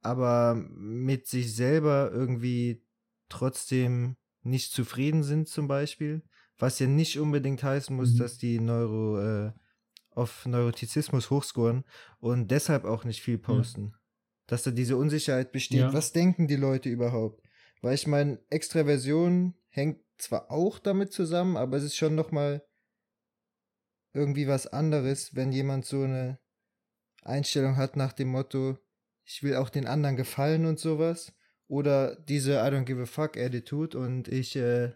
[0.00, 2.84] aber mit sich selber irgendwie
[3.28, 6.22] trotzdem nicht zufrieden sind zum Beispiel.
[6.58, 8.18] Was ja nicht unbedingt heißen muss, mhm.
[8.18, 9.52] dass die Neuro, äh,
[10.18, 11.84] auf Neurotizismus hochscoren
[12.20, 13.92] und deshalb auch nicht viel posten.
[13.92, 13.98] Ja.
[14.48, 15.80] Dass da diese Unsicherheit besteht.
[15.80, 15.92] Ja.
[15.92, 17.42] Was denken die Leute überhaupt?
[17.80, 22.64] Weil ich meine, Extraversion hängt zwar auch damit zusammen, aber es ist schon nochmal
[24.12, 26.38] irgendwie was anderes, wenn jemand so eine
[27.22, 28.78] Einstellung hat nach dem Motto,
[29.24, 31.32] ich will auch den anderen gefallen und sowas.
[31.68, 34.92] Oder diese I don't give a fuck Attitude und ich äh,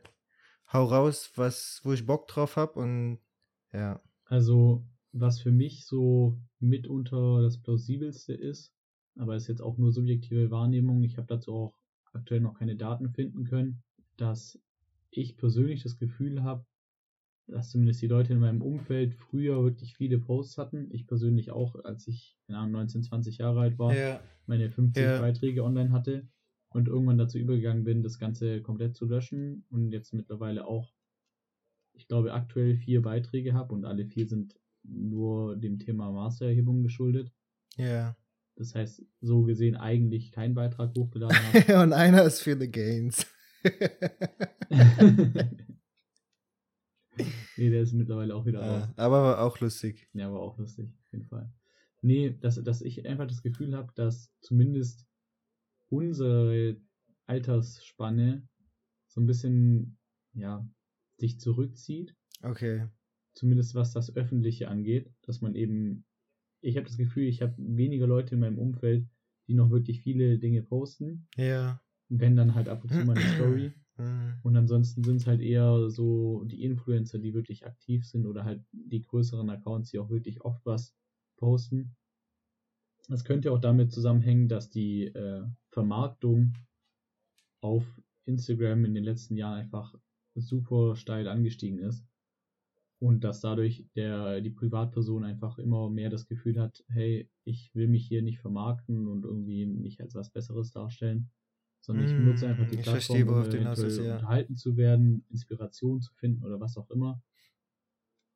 [0.72, 3.20] hau raus, was, wo ich Bock drauf hab und
[3.72, 4.00] ja.
[4.24, 4.82] Also
[5.12, 8.72] was für mich so mitunter das plausibelste ist,
[9.16, 11.78] aber ist jetzt auch nur subjektive Wahrnehmung, ich habe dazu auch
[12.12, 13.82] aktuell noch keine Daten finden können,
[14.16, 14.58] dass
[15.10, 16.64] ich persönlich das Gefühl habe,
[17.46, 20.88] dass zumindest die Leute in meinem Umfeld früher wirklich viele Posts hatten.
[20.90, 24.20] Ich persönlich auch, als ich keine Ahnung, 19, 20 Jahre alt war, ja.
[24.46, 25.20] meine 50 ja.
[25.20, 26.28] Beiträge online hatte.
[26.70, 30.94] und irgendwann dazu übergegangen bin, das Ganze komplett zu löschen und jetzt mittlerweile auch,
[31.92, 37.32] ich glaube, aktuell vier Beiträge habe und alle vier sind nur dem Thema Mastererhebung geschuldet.
[37.76, 38.16] Ja.
[38.56, 41.82] Das heißt, so gesehen eigentlich keinen Beitrag hochgeladen habe.
[41.82, 43.26] und einer ist für the Gains.
[47.56, 48.88] nee, der ist mittlerweile auch wieder raus.
[48.88, 50.08] Ja, aber auch lustig.
[50.12, 51.52] Ja, aber auch lustig, auf jeden Fall.
[52.02, 55.06] Nee, dass, dass ich einfach das Gefühl habe, dass zumindest
[55.88, 56.80] unsere
[57.26, 58.48] Altersspanne
[59.06, 59.98] so ein bisschen,
[60.34, 60.68] ja,
[61.18, 62.16] sich zurückzieht.
[62.42, 62.88] Okay.
[63.34, 66.04] Zumindest was das Öffentliche angeht, dass man eben,
[66.60, 69.06] ich habe das Gefühl, ich habe weniger Leute in meinem Umfeld,
[69.48, 71.26] die noch wirklich viele Dinge posten.
[71.36, 71.80] Ja.
[72.08, 73.72] Wenn dann halt ab und zu mal eine Story.
[73.98, 74.38] Mhm.
[74.42, 78.64] Und ansonsten sind es halt eher so die Influencer, die wirklich aktiv sind oder halt
[78.72, 80.96] die größeren Accounts, die auch wirklich oft was
[81.36, 81.94] posten.
[83.08, 86.54] Das könnte auch damit zusammenhängen, dass die äh, Vermarktung
[87.60, 87.84] auf
[88.24, 89.94] Instagram in den letzten Jahren einfach
[90.34, 92.02] super steil angestiegen ist
[93.02, 97.88] und dass dadurch der die Privatperson einfach immer mehr das Gefühl hat, hey, ich will
[97.88, 101.28] mich hier nicht vermarkten und irgendwie nicht als was Besseres darstellen,
[101.80, 104.14] sondern ich benutze einfach die Mm, Plattform, um willst, ja.
[104.14, 107.20] unterhalten zu werden, Inspiration zu finden oder was auch immer.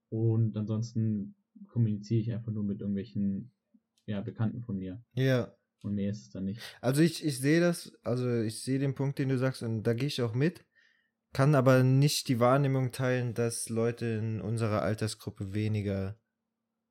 [0.08, 1.36] Und ansonsten
[1.68, 3.52] kommuniziere ich einfach nur mit irgendwelchen
[4.06, 5.00] ja, Bekannten von mir.
[5.14, 5.54] Ja.
[5.84, 6.60] Und mehr ist es dann nicht.
[6.80, 9.94] Also ich, ich sehe das, also ich sehe den Punkt, den du sagst, und da
[9.94, 10.64] gehe ich auch mit,
[11.36, 16.18] kann aber nicht die Wahrnehmung teilen, dass Leute in unserer Altersgruppe weniger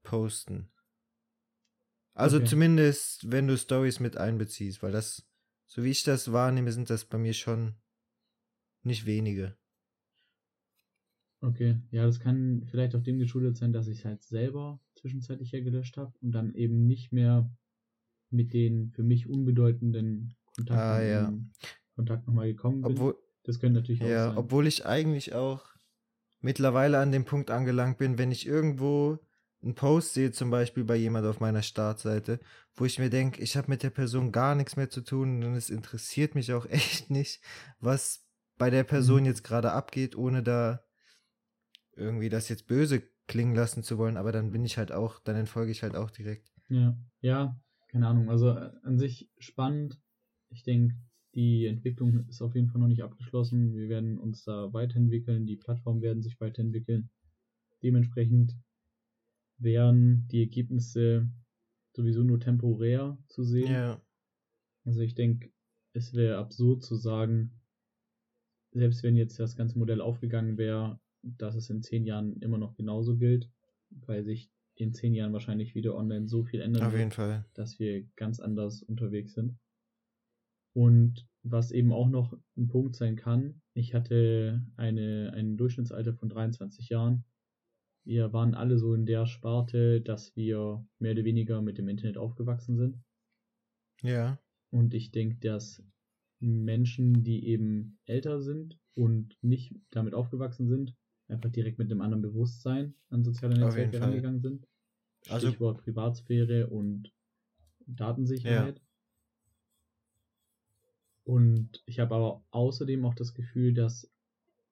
[0.04, 0.72] posten.
[2.14, 2.46] Also Okay.
[2.50, 5.28] zumindest, wenn du Stories mit einbeziehst, weil das,
[5.66, 7.74] so wie ich das wahrnehme, sind das bei mir schon
[8.84, 9.58] nicht wenige.
[11.42, 15.52] Okay, ja, das kann vielleicht auch dem geschuldet sein, dass ich es halt selber zwischenzeitlich
[15.52, 17.52] ja gelöscht habe und dann eben nicht mehr
[18.32, 21.34] mit den für mich unbedeutenden Kontakten Ah, ja.
[21.96, 22.98] Kontakt nochmal gekommen bin.
[22.98, 24.38] Obwohl, das könnte natürlich auch ja, sein.
[24.38, 25.66] obwohl ich eigentlich auch
[26.42, 29.20] mittlerweile an dem Punkt angelangt bin, wenn ich irgendwo
[29.64, 32.40] einen Post sehe, zum Beispiel bei jemand auf meiner Startseite,
[32.76, 35.56] wo ich mir denke, ich habe mit der Person gar nichts mehr zu tun und
[35.56, 37.42] es interessiert mich auch echt nicht,
[37.80, 38.28] was
[38.58, 39.26] bei der Person Mhm.
[39.26, 40.86] jetzt gerade abgeht, ohne da
[41.96, 45.36] irgendwie das jetzt böse klingen lassen zu wollen, aber dann bin ich halt auch, dann
[45.36, 46.52] entfolge ich halt auch direkt.
[46.70, 48.30] Ja, ja, keine Ahnung.
[48.30, 50.00] Also äh, an sich spannend.
[50.50, 50.96] Ich denke,
[51.36, 53.76] die Entwicklung ist auf jeden Fall noch nicht abgeschlossen.
[53.76, 57.10] Wir werden uns da weiterentwickeln, die Plattformen werden sich weiterentwickeln.
[57.84, 58.56] Dementsprechend
[59.58, 61.30] wären die Ergebnisse
[61.94, 63.72] sowieso nur temporär zu sehen.
[63.72, 64.02] Ja,
[64.86, 65.52] Also ich denke,
[65.94, 67.52] es wäre absurd zu sagen,
[68.72, 72.76] selbst wenn jetzt das ganze Modell aufgegangen wäre, dass es in zehn Jahren immer noch
[72.76, 73.50] genauso gilt,
[73.90, 77.46] weil sich in zehn Jahren wahrscheinlich wieder online so viel ändern Fall.
[77.54, 79.58] dass wir ganz anders unterwegs sind.
[80.76, 86.28] Und was eben auch noch ein Punkt sein kann, ich hatte eine, ein Durchschnittsalter von
[86.30, 87.24] 23 Jahren.
[88.04, 92.18] Wir waren alle so in der Sparte, dass wir mehr oder weniger mit dem Internet
[92.18, 93.00] aufgewachsen sind.
[94.04, 94.38] Ja,
[94.72, 95.82] Und ich denke, dass
[96.40, 100.94] Menschen, die eben älter sind und nicht damit aufgewachsen sind,
[101.30, 104.68] einfach direkt mit einem anderen Bewusstsein an soziale Netzwerke rangegangen sind.
[105.30, 107.12] Also- Stichwort Privatsphäre und
[107.88, 108.82] Datensicherheit.
[111.26, 114.12] Und ich habe aber außerdem auch das Gefühl, dass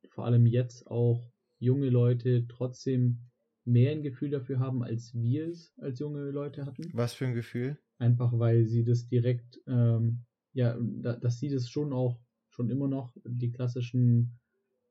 [0.10, 3.20] vor allem jetzt auch junge Leute trotzdem
[3.66, 7.34] mehr ein Gefühl dafür haben, als wir es als junge Leute hatten was für ein
[7.34, 7.78] Gefühl.
[7.98, 10.20] einfach weil sie das direkt, ähm,
[10.54, 14.40] ja, da, dass sie das schon auch, schon immer noch, die klassischen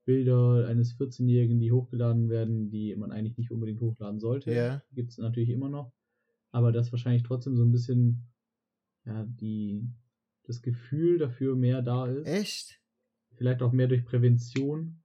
[0.05, 4.83] Bilder eines 14-Jährigen, die hochgeladen werden, die man eigentlich nicht unbedingt hochladen sollte, Ja.
[4.93, 5.93] gibt es natürlich immer noch,
[6.51, 8.25] aber dass wahrscheinlich trotzdem so ein bisschen,
[9.05, 9.87] ja, die,
[10.45, 12.81] das Gefühl dafür mehr da ist, Echt?
[13.37, 15.03] vielleicht auch mehr durch Prävention.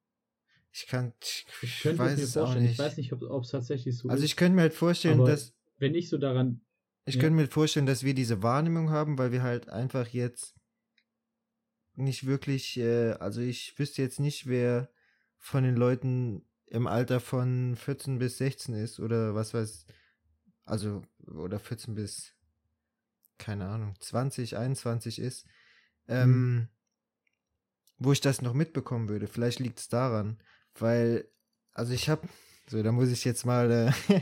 [0.72, 2.74] Ich kann, ich, Ich könnte weiß es mir vorstellen, nicht.
[2.74, 5.30] ich weiß nicht, ob es tatsächlich so Also ist, ich könnte mir halt vorstellen, Aber-
[5.30, 6.62] dass wenn ich so daran,
[7.06, 7.22] ich Ja.
[7.22, 10.56] könnte mir vorstellen, dass wir diese Wahrnehmung haben, weil wir halt einfach jetzt
[11.96, 14.90] nicht wirklich, äh, also ich wüsste jetzt nicht, wer
[15.38, 19.86] von den Leuten im Alter von 14 bis 16 ist oder was weiß,
[20.66, 22.34] also oder 14 bis
[23.38, 25.46] keine Ahnung, 20, 21 ist,
[26.08, 26.68] ähm, Mhm.
[28.00, 29.28] wo ich das noch mitbekommen würde.
[29.28, 30.38] Vielleicht liegt es daran,
[30.80, 31.28] weil,
[31.74, 32.28] also ich habe,
[32.70, 33.92] so, da muss ich jetzt mal, äh,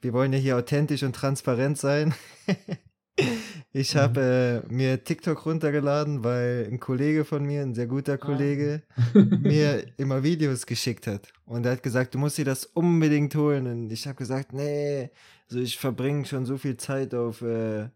[0.00, 2.14] wir wollen ja hier authentisch und transparent sein.
[3.72, 3.98] ich Mhm.
[3.98, 7.88] habe äh, mir TikTok runtergeladen, weil ein Kollege von mir, ein sehr Ah.
[7.88, 8.82] guter Kollege,
[9.14, 11.32] mir immer Videos geschickt hat.
[11.44, 13.66] Und er hat gesagt, du musst dir das unbedingt holen.
[13.66, 15.10] Und ich habe gesagt, nee,
[15.46, 17.88] so ich verbringe schon so viel Zeit auf äh,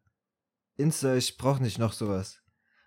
[0.83, 2.43] Insta, ich brauche nicht noch sowas.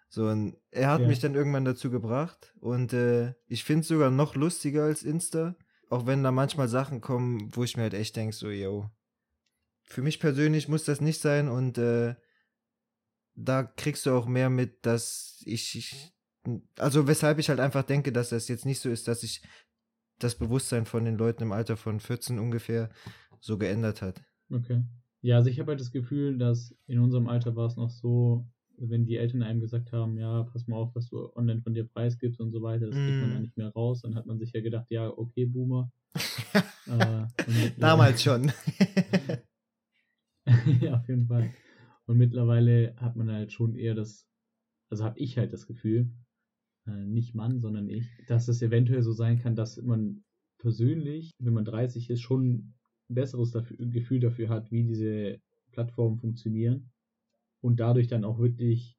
[0.10, 1.08] So, und er hat Ja.
[1.08, 5.55] mich dann irgendwann dazu gebracht und äh, ich finde es sogar noch lustiger als Insta,
[5.89, 8.89] auch wenn da manchmal Sachen kommen, wo ich mir halt echt denke, so, yo,
[9.84, 12.15] für mich persönlich muss das nicht sein und äh,
[13.36, 16.13] da kriegst du auch mehr mit, dass ich, ich,
[16.77, 19.41] also weshalb ich halt einfach denke, dass das jetzt nicht so ist, dass sich
[20.19, 22.89] das Bewusstsein von den Leuten im Alter von 14 ungefähr
[23.41, 24.23] so geändert hat.
[24.49, 24.84] Okay.
[25.25, 28.47] Ja, also ich habe halt das Gefühl, dass in unserem Alter war es noch so,
[28.77, 31.83] wenn die Eltern einem gesagt haben, ja, pass mal auf, was du online von dir
[31.83, 33.33] preisgibst und so weiter, das kriegt man Mm.
[33.33, 35.91] ja nicht mehr raus, dann hat man sich ja gedacht, ja, okay, Boomer.
[36.85, 37.25] äh,
[37.79, 38.51] Damals schon.
[40.79, 41.49] ja, auf jeden Fall.
[42.05, 44.27] Und mittlerweile hat man halt schon eher das,
[44.91, 46.11] also habe ich halt das Gefühl,
[46.85, 50.23] äh, nicht Mann, sondern ich, dass es eventuell so sein kann, dass man
[50.59, 52.74] persönlich, wenn man 30 ist, schon
[53.10, 55.39] besseres dafür, Gefühl dafür hat, wie diese
[55.72, 56.91] Plattformen funktionieren
[57.62, 58.98] und dadurch dann auch wirklich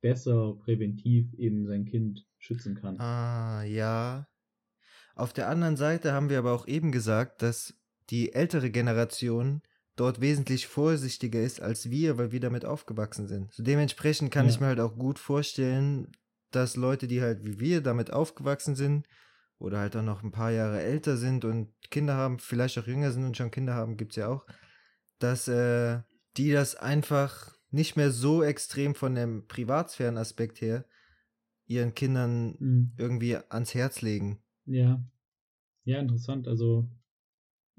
[0.00, 2.98] besser präventiv eben sein Kind schützen kann.
[3.00, 4.26] Ah, ja.
[5.14, 7.74] Auf der anderen Seite haben wir aber auch eben gesagt, dass
[8.10, 9.62] die ältere Generation
[9.96, 13.52] dort wesentlich vorsichtiger ist als wir, weil wir damit aufgewachsen sind.
[13.52, 14.50] So dementsprechend kann Ja.
[14.50, 16.12] ich mir halt auch gut vorstellen,
[16.50, 19.06] dass Leute, die halt wie wir damit aufgewachsen sind
[19.58, 23.10] oder halt auch noch ein paar Jahre älter sind und Kinder haben, vielleicht auch jünger
[23.12, 24.46] sind und schon Kinder haben, gibt's ja auch,
[25.18, 26.00] dass äh,
[26.36, 30.84] die das einfach nicht mehr so extrem von dem Privatsphärenaspekt her
[31.66, 32.92] ihren Kindern Mhm.
[32.98, 34.42] irgendwie ans Herz legen.
[34.66, 35.02] Ja.
[35.84, 36.48] Ja, interessant.
[36.48, 36.88] Also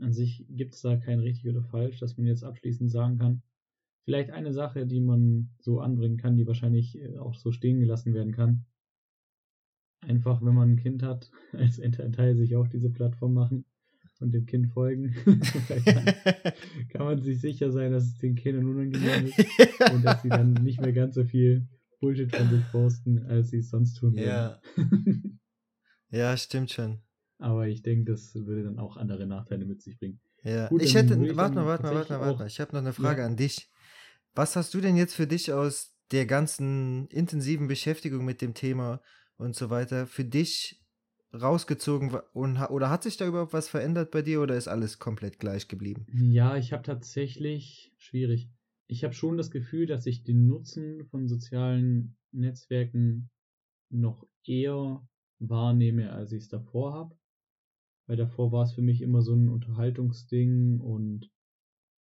[0.02, 3.44] an sich gibt es da kein richtig oder falsch, dass man jetzt abschließend sagen kann.
[4.06, 8.14] Vielleicht eine Sache, die man so anbringen kann, die wahrscheinlich äh, auch so stehen gelassen
[8.16, 8.67] werden kann.
[10.08, 13.66] Einfach, wenn man ein Kind hat, als Elternteil sich auch diese Plattform machen
[14.20, 15.16] und dem Kind folgen.
[15.86, 16.06] Dann
[16.90, 19.46] kann man sich sicher sein, dass es den Kindern unangenehm ist
[19.92, 21.68] und dass sie dann nicht mehr ganz so viel
[22.00, 24.28] Bullshit von sich posten, als sie es sonst tun würden.
[24.28, 24.62] Ja.
[26.10, 27.00] ja, stimmt schon.
[27.38, 30.20] Aber ich denke, das würde dann auch andere Nachteile mit sich bringen.
[30.44, 30.70] Ja.
[30.70, 32.48] Gut, ich hätte, warte mal, warte mal, warte mal, warte mal.
[32.48, 33.28] Ich habe noch eine Frage Ja.
[33.28, 33.70] an dich.
[34.34, 39.02] Was hast du denn jetzt für dich aus der ganzen intensiven Beschäftigung mit dem Thema
[39.38, 40.84] und so weiter für dich
[41.34, 45.40] rausgezogen und oder hat sich da überhaupt was verändert bei dir oder ist alles komplett
[45.40, 46.06] gleich geblieben?
[46.14, 48.50] Ja, ich habe tatsächlich schwierig.
[48.88, 53.30] Ich habe schon das Gefühl, dass ich den Nutzen von sozialen Netzwerken
[53.90, 55.06] noch eher
[55.40, 57.16] wahrnehme, als ich es davor habe.
[58.08, 61.30] Weil davor war es für mich immer so ein Unterhaltungsding und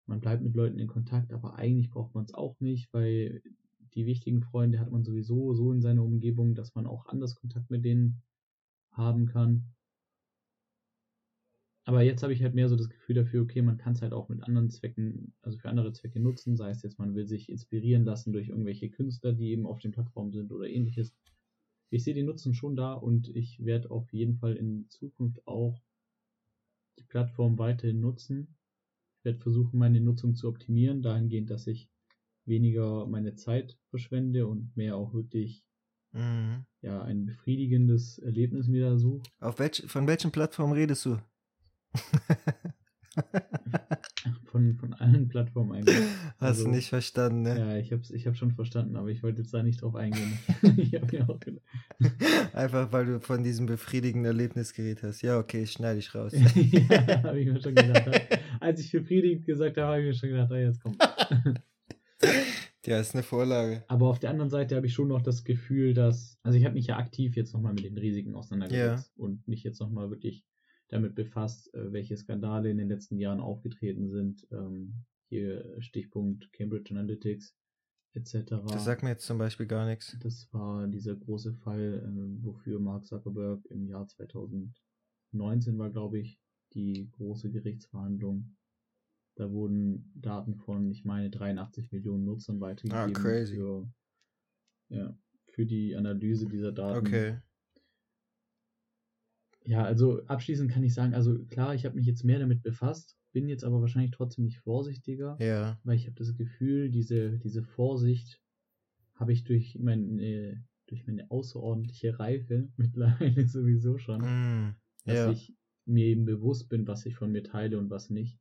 [0.06, 3.42] man bleibt mit Leuten in Kontakt, aber eigentlich braucht man es auch nicht, weil
[3.96, 7.70] die wichtigen Freunde hat man sowieso so in seiner Umgebung, dass man auch anders Kontakt
[7.70, 8.22] mit denen
[8.92, 9.74] haben kann.
[11.84, 14.12] Aber jetzt habe ich halt mehr so das Gefühl dafür, okay, man kann es halt
[14.12, 17.48] auch mit anderen Zwecken, also für andere Zwecke nutzen, sei es jetzt, man will sich
[17.48, 21.14] inspirieren lassen durch irgendwelche Künstler, die eben auf den Plattformen sind oder ähnliches.
[21.90, 25.80] Ich sehe den Nutzen schon da und ich werde auf jeden Fall in Zukunft auch
[26.98, 28.56] die Plattform weiterhin nutzen.
[29.18, 31.88] Ich werde versuchen, meine Nutzung zu optimieren, dahingehend, dass ich
[32.46, 35.62] weniger meine Zeit verschwende und mehr auch wirklich
[36.12, 36.64] Mhm.
[36.80, 39.22] ja ein befriedigendes Erlebnis mir da suche.
[39.40, 41.18] Auf welch, von welchen Plattformen redest du?
[44.44, 45.96] Von, von allen Plattformen eigentlich.
[46.38, 47.58] Hast Also, du nicht verstanden, ne?
[47.58, 50.38] Ja, ich hab's, ich hab's schon verstanden, aber ich wollte jetzt da nicht drauf eingehen.
[50.76, 51.62] ich hab mir auch gedacht.
[52.52, 55.22] Einfach weil du von diesem befriedigenden Erlebnis geredet hast.
[55.22, 56.32] Ja, okay, schneide ich raus.
[56.34, 58.08] ja, habe ich mir schon gedacht.
[58.60, 60.98] Als ich befriedigend gesagt habe, habe ich mir schon gedacht, ah, jetzt kommt.
[62.86, 63.84] ja, ist eine Vorlage.
[63.88, 66.74] Aber auf der anderen Seite habe ich schon noch das Gefühl, dass, also ich habe
[66.74, 70.44] mich ja aktiv jetzt nochmal mit den Risiken auseinandergesetzt und mich jetzt nochmal wirklich
[70.88, 74.46] damit befasst, äh, welche Skandale in den letzten Jahren aufgetreten sind.
[74.52, 77.56] Ähm, hier Stichpunkt Cambridge Analytics
[78.12, 78.62] etc.
[78.68, 80.16] Das sagt mir jetzt zum Beispiel gar nichts.
[80.22, 86.40] Das war dieser große Fall, ähm, wofür Mark Zuckerberg im Jahr 2019 war, glaube ich,
[86.72, 88.56] die große Gerichtsverhandlung.
[89.36, 93.54] Da wurden Daten von, ich meine, 83 Millionen Nutzern weitergegeben Ah, crazy.
[93.54, 93.88] für,
[94.88, 97.06] ja, für die Analyse dieser Daten.
[97.08, 97.38] Okay.
[99.64, 103.18] Ja, also abschließend kann ich sagen, also klar, ich habe mich jetzt mehr damit befasst,
[103.32, 105.78] bin jetzt aber wahrscheinlich trotzdem nicht vorsichtiger Ja.
[105.82, 108.42] weil ich habe das Gefühl, diese, diese Vorsicht
[109.14, 115.32] habe ich durch meine, durch meine außerordentliche Reife mittlerweile sowieso schon, Mm, dass ja.
[115.32, 115.56] ich
[115.86, 118.40] mir eben bewusst bin, was ich von mir teile und was nicht.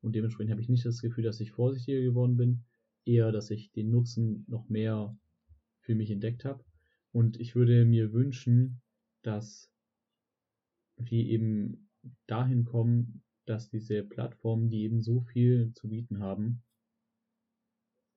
[0.00, 2.64] Und dementsprechend habe ich nicht das Gefühl, dass ich vorsichtiger geworden bin,
[3.04, 5.16] eher, dass ich den Nutzen noch mehr
[5.80, 6.64] für mich entdeckt habe.
[7.12, 8.80] Und ich würde mir wünschen,
[9.22, 9.72] dass
[10.96, 11.90] wir eben
[12.26, 16.62] dahin kommen, dass diese Plattformen, die eben so viel zu bieten haben,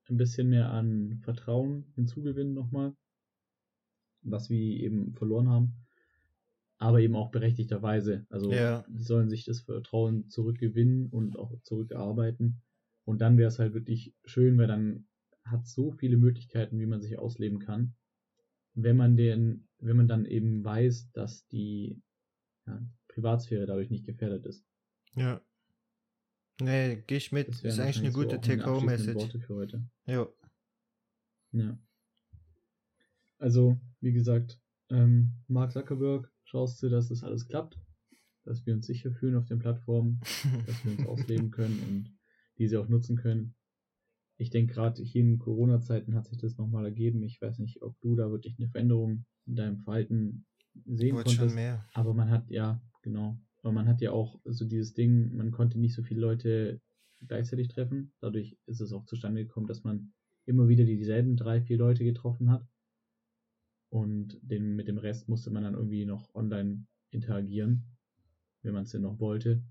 [0.09, 2.95] ein bisschen mehr an Vertrauen hinzugewinnen nochmal
[4.23, 5.80] was wir eben verloren haben,
[6.81, 8.25] aber eben auch berechtigterweise.
[8.29, 8.83] Also Ja.
[8.89, 12.63] die sollen sich das Vertrauen zurückgewinnen und auch zurückerarbeiten.
[13.05, 15.07] Und dann wäre es halt wirklich schön, weil dann
[15.43, 17.93] hat so viele Möglichkeiten, wie man sich ausleben kann,
[18.73, 22.01] wenn man den, wenn man dann eben weiß, dass die
[22.65, 24.65] ja, Privatsphäre dadurch nicht gefährdet ist.
[25.15, 25.39] Ja.
[26.61, 27.47] Nee, geh ich mit.
[27.47, 29.15] Das ist eigentlich eine so gute abschließenden Take-Home-Message.
[29.15, 29.83] Worte für heute.
[30.05, 30.27] Ja.
[31.51, 31.77] Ja.
[33.37, 34.59] Also, wie gesagt,
[34.89, 37.79] ähm, Mark Zuckerberg, schaust du, dass das alles klappt,
[38.43, 40.19] dass wir uns sicher fühlen auf den Plattformen,
[40.65, 42.13] dass wir uns ausleben können und
[42.57, 43.55] diese auch nutzen können.
[44.37, 47.23] Ich denke, gerade hier in Corona-Zeiten hat sich das nochmal ergeben.
[47.23, 50.45] Ich weiß nicht, ob du da wirklich eine Veränderung in deinem Verhalten
[50.85, 51.55] sehen Wurde schon konntest.
[51.55, 51.85] mehr.
[51.93, 55.79] Aber man hat ja, genau, aber man hat ja auch so dieses Ding, man konnte
[55.79, 56.81] nicht so viele Leute
[57.25, 58.13] gleichzeitig treffen.
[58.19, 60.11] Dadurch ist es auch zustande gekommen, dass man
[60.45, 62.67] immer wieder dieselben drei, vier Leute getroffen hat.
[63.91, 67.83] Und den, mit dem Rest musste man dann irgendwie noch online interagieren,
[68.61, 69.61] wenn man es denn noch wollte.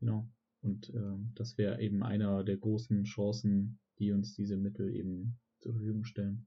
[0.00, 0.30] Genau.
[0.60, 5.72] Und ähm, das wäre eben einer der großen Chancen, die uns diese Mittel eben zur
[5.72, 6.46] Verfügung stellen.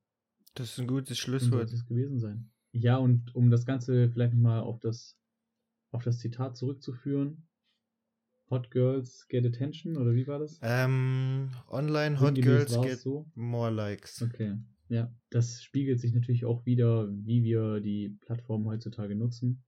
[0.53, 1.73] Das ist ein gutes Schlusswort.
[1.73, 2.51] es gewesen sein.
[2.71, 5.17] Ja, und um das Ganze vielleicht nochmal auf das,
[5.91, 7.47] auf das Zitat zurückzuführen.
[8.51, 10.59] Hot Girls get attention, oder wie war das?
[10.61, 13.25] Ähm, online Hot Girls get so.
[13.33, 14.21] more likes.
[14.21, 14.55] Okay.
[14.89, 19.63] Ja, das spiegelt sich natürlich auch wieder, wie wir die Plattform heutzutage nutzen.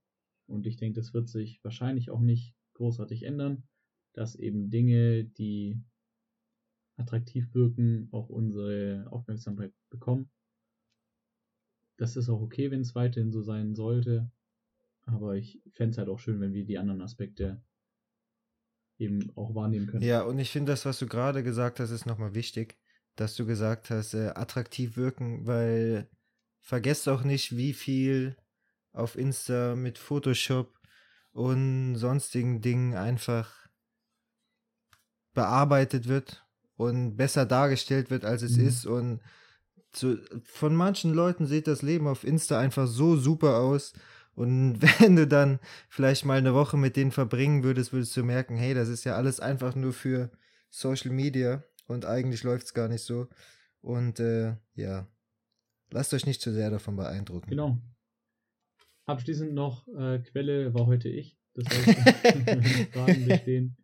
[0.46, 3.62] Und ich denke, das wird sich wahrscheinlich auch nicht großartig ändern,
[4.12, 5.80] dass eben Dinge, die
[6.96, 10.28] attraktiv wirken, auch unsere Aufmerksamkeit bekommen.
[11.96, 14.30] Das ist auch okay, wenn es weiterhin so sein sollte.
[15.04, 17.62] Aber ich fände es halt auch schön, wenn wir die anderen Aspekte
[18.98, 20.02] eben auch wahrnehmen können.
[20.02, 22.76] Ja, und ich finde das, was du gerade gesagt hast, ist nochmal wichtig,
[23.16, 26.08] dass du gesagt hast, äh, attraktiv wirken, weil
[26.60, 28.36] vergesst auch nicht, wie viel
[28.92, 30.78] auf Insta mit Photoshop
[31.32, 33.50] und sonstigen Dingen einfach
[35.34, 36.44] bearbeitet wird
[36.76, 38.66] und besser dargestellt wird, als es Mhm.
[38.66, 38.86] ist.
[38.86, 39.20] Und
[39.92, 43.92] zu, von manchen Leuten sieht das Leben auf Insta einfach so super aus.
[44.34, 45.58] Und wenn du dann
[45.88, 49.16] vielleicht mal eine Woche mit denen verbringen würdest, würdest du merken, hey, das ist ja
[49.16, 50.30] alles einfach nur für
[50.70, 53.28] Social Media und eigentlich läuft es gar nicht so.
[53.80, 55.08] Und äh, ja,
[55.90, 57.50] lasst euch nicht zu sehr davon beeindrucken.
[57.50, 57.78] Genau.
[59.04, 61.36] Abschließend noch, äh, Quelle war heute ich.
[61.54, 62.62] Das heißt, wenn
[62.92, 63.76] Fragen bestehen,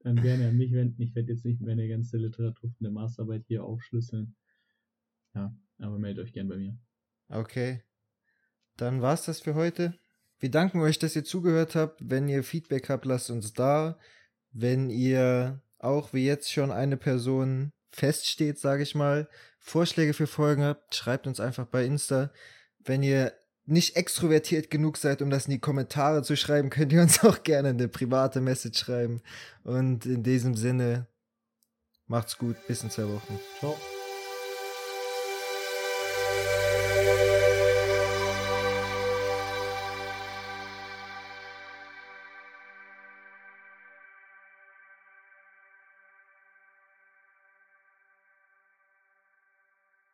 [0.00, 1.00] dann gerne an mich wenden.
[1.00, 4.36] Ich werde jetzt nicht meine ganze Literatur von der Masterarbeit hier aufschlüsseln.
[5.34, 6.78] Ja, aber meldet euch gern bei mir.
[7.28, 7.82] Okay.
[8.76, 9.94] Dann war's das für heute.
[10.38, 11.98] Wir danken euch, dass ihr zugehört habt.
[12.08, 13.98] Wenn ihr Feedback habt, lasst uns da.
[14.50, 19.28] Wenn ihr auch wie jetzt schon eine Person feststeht, sage ich mal,
[19.58, 22.30] Vorschläge für Folgen habt, schreibt uns einfach bei Insta.
[22.84, 23.32] Wenn ihr
[23.66, 27.42] nicht extrovertiert genug seid, um das in die Kommentare zu schreiben, könnt ihr uns auch
[27.42, 29.22] gerne eine private Message schreiben.
[29.62, 31.06] Und in diesem Sinne,
[32.06, 32.56] macht's gut.
[32.66, 33.38] Bis in zwei Wochen.
[33.58, 33.76] Ciao.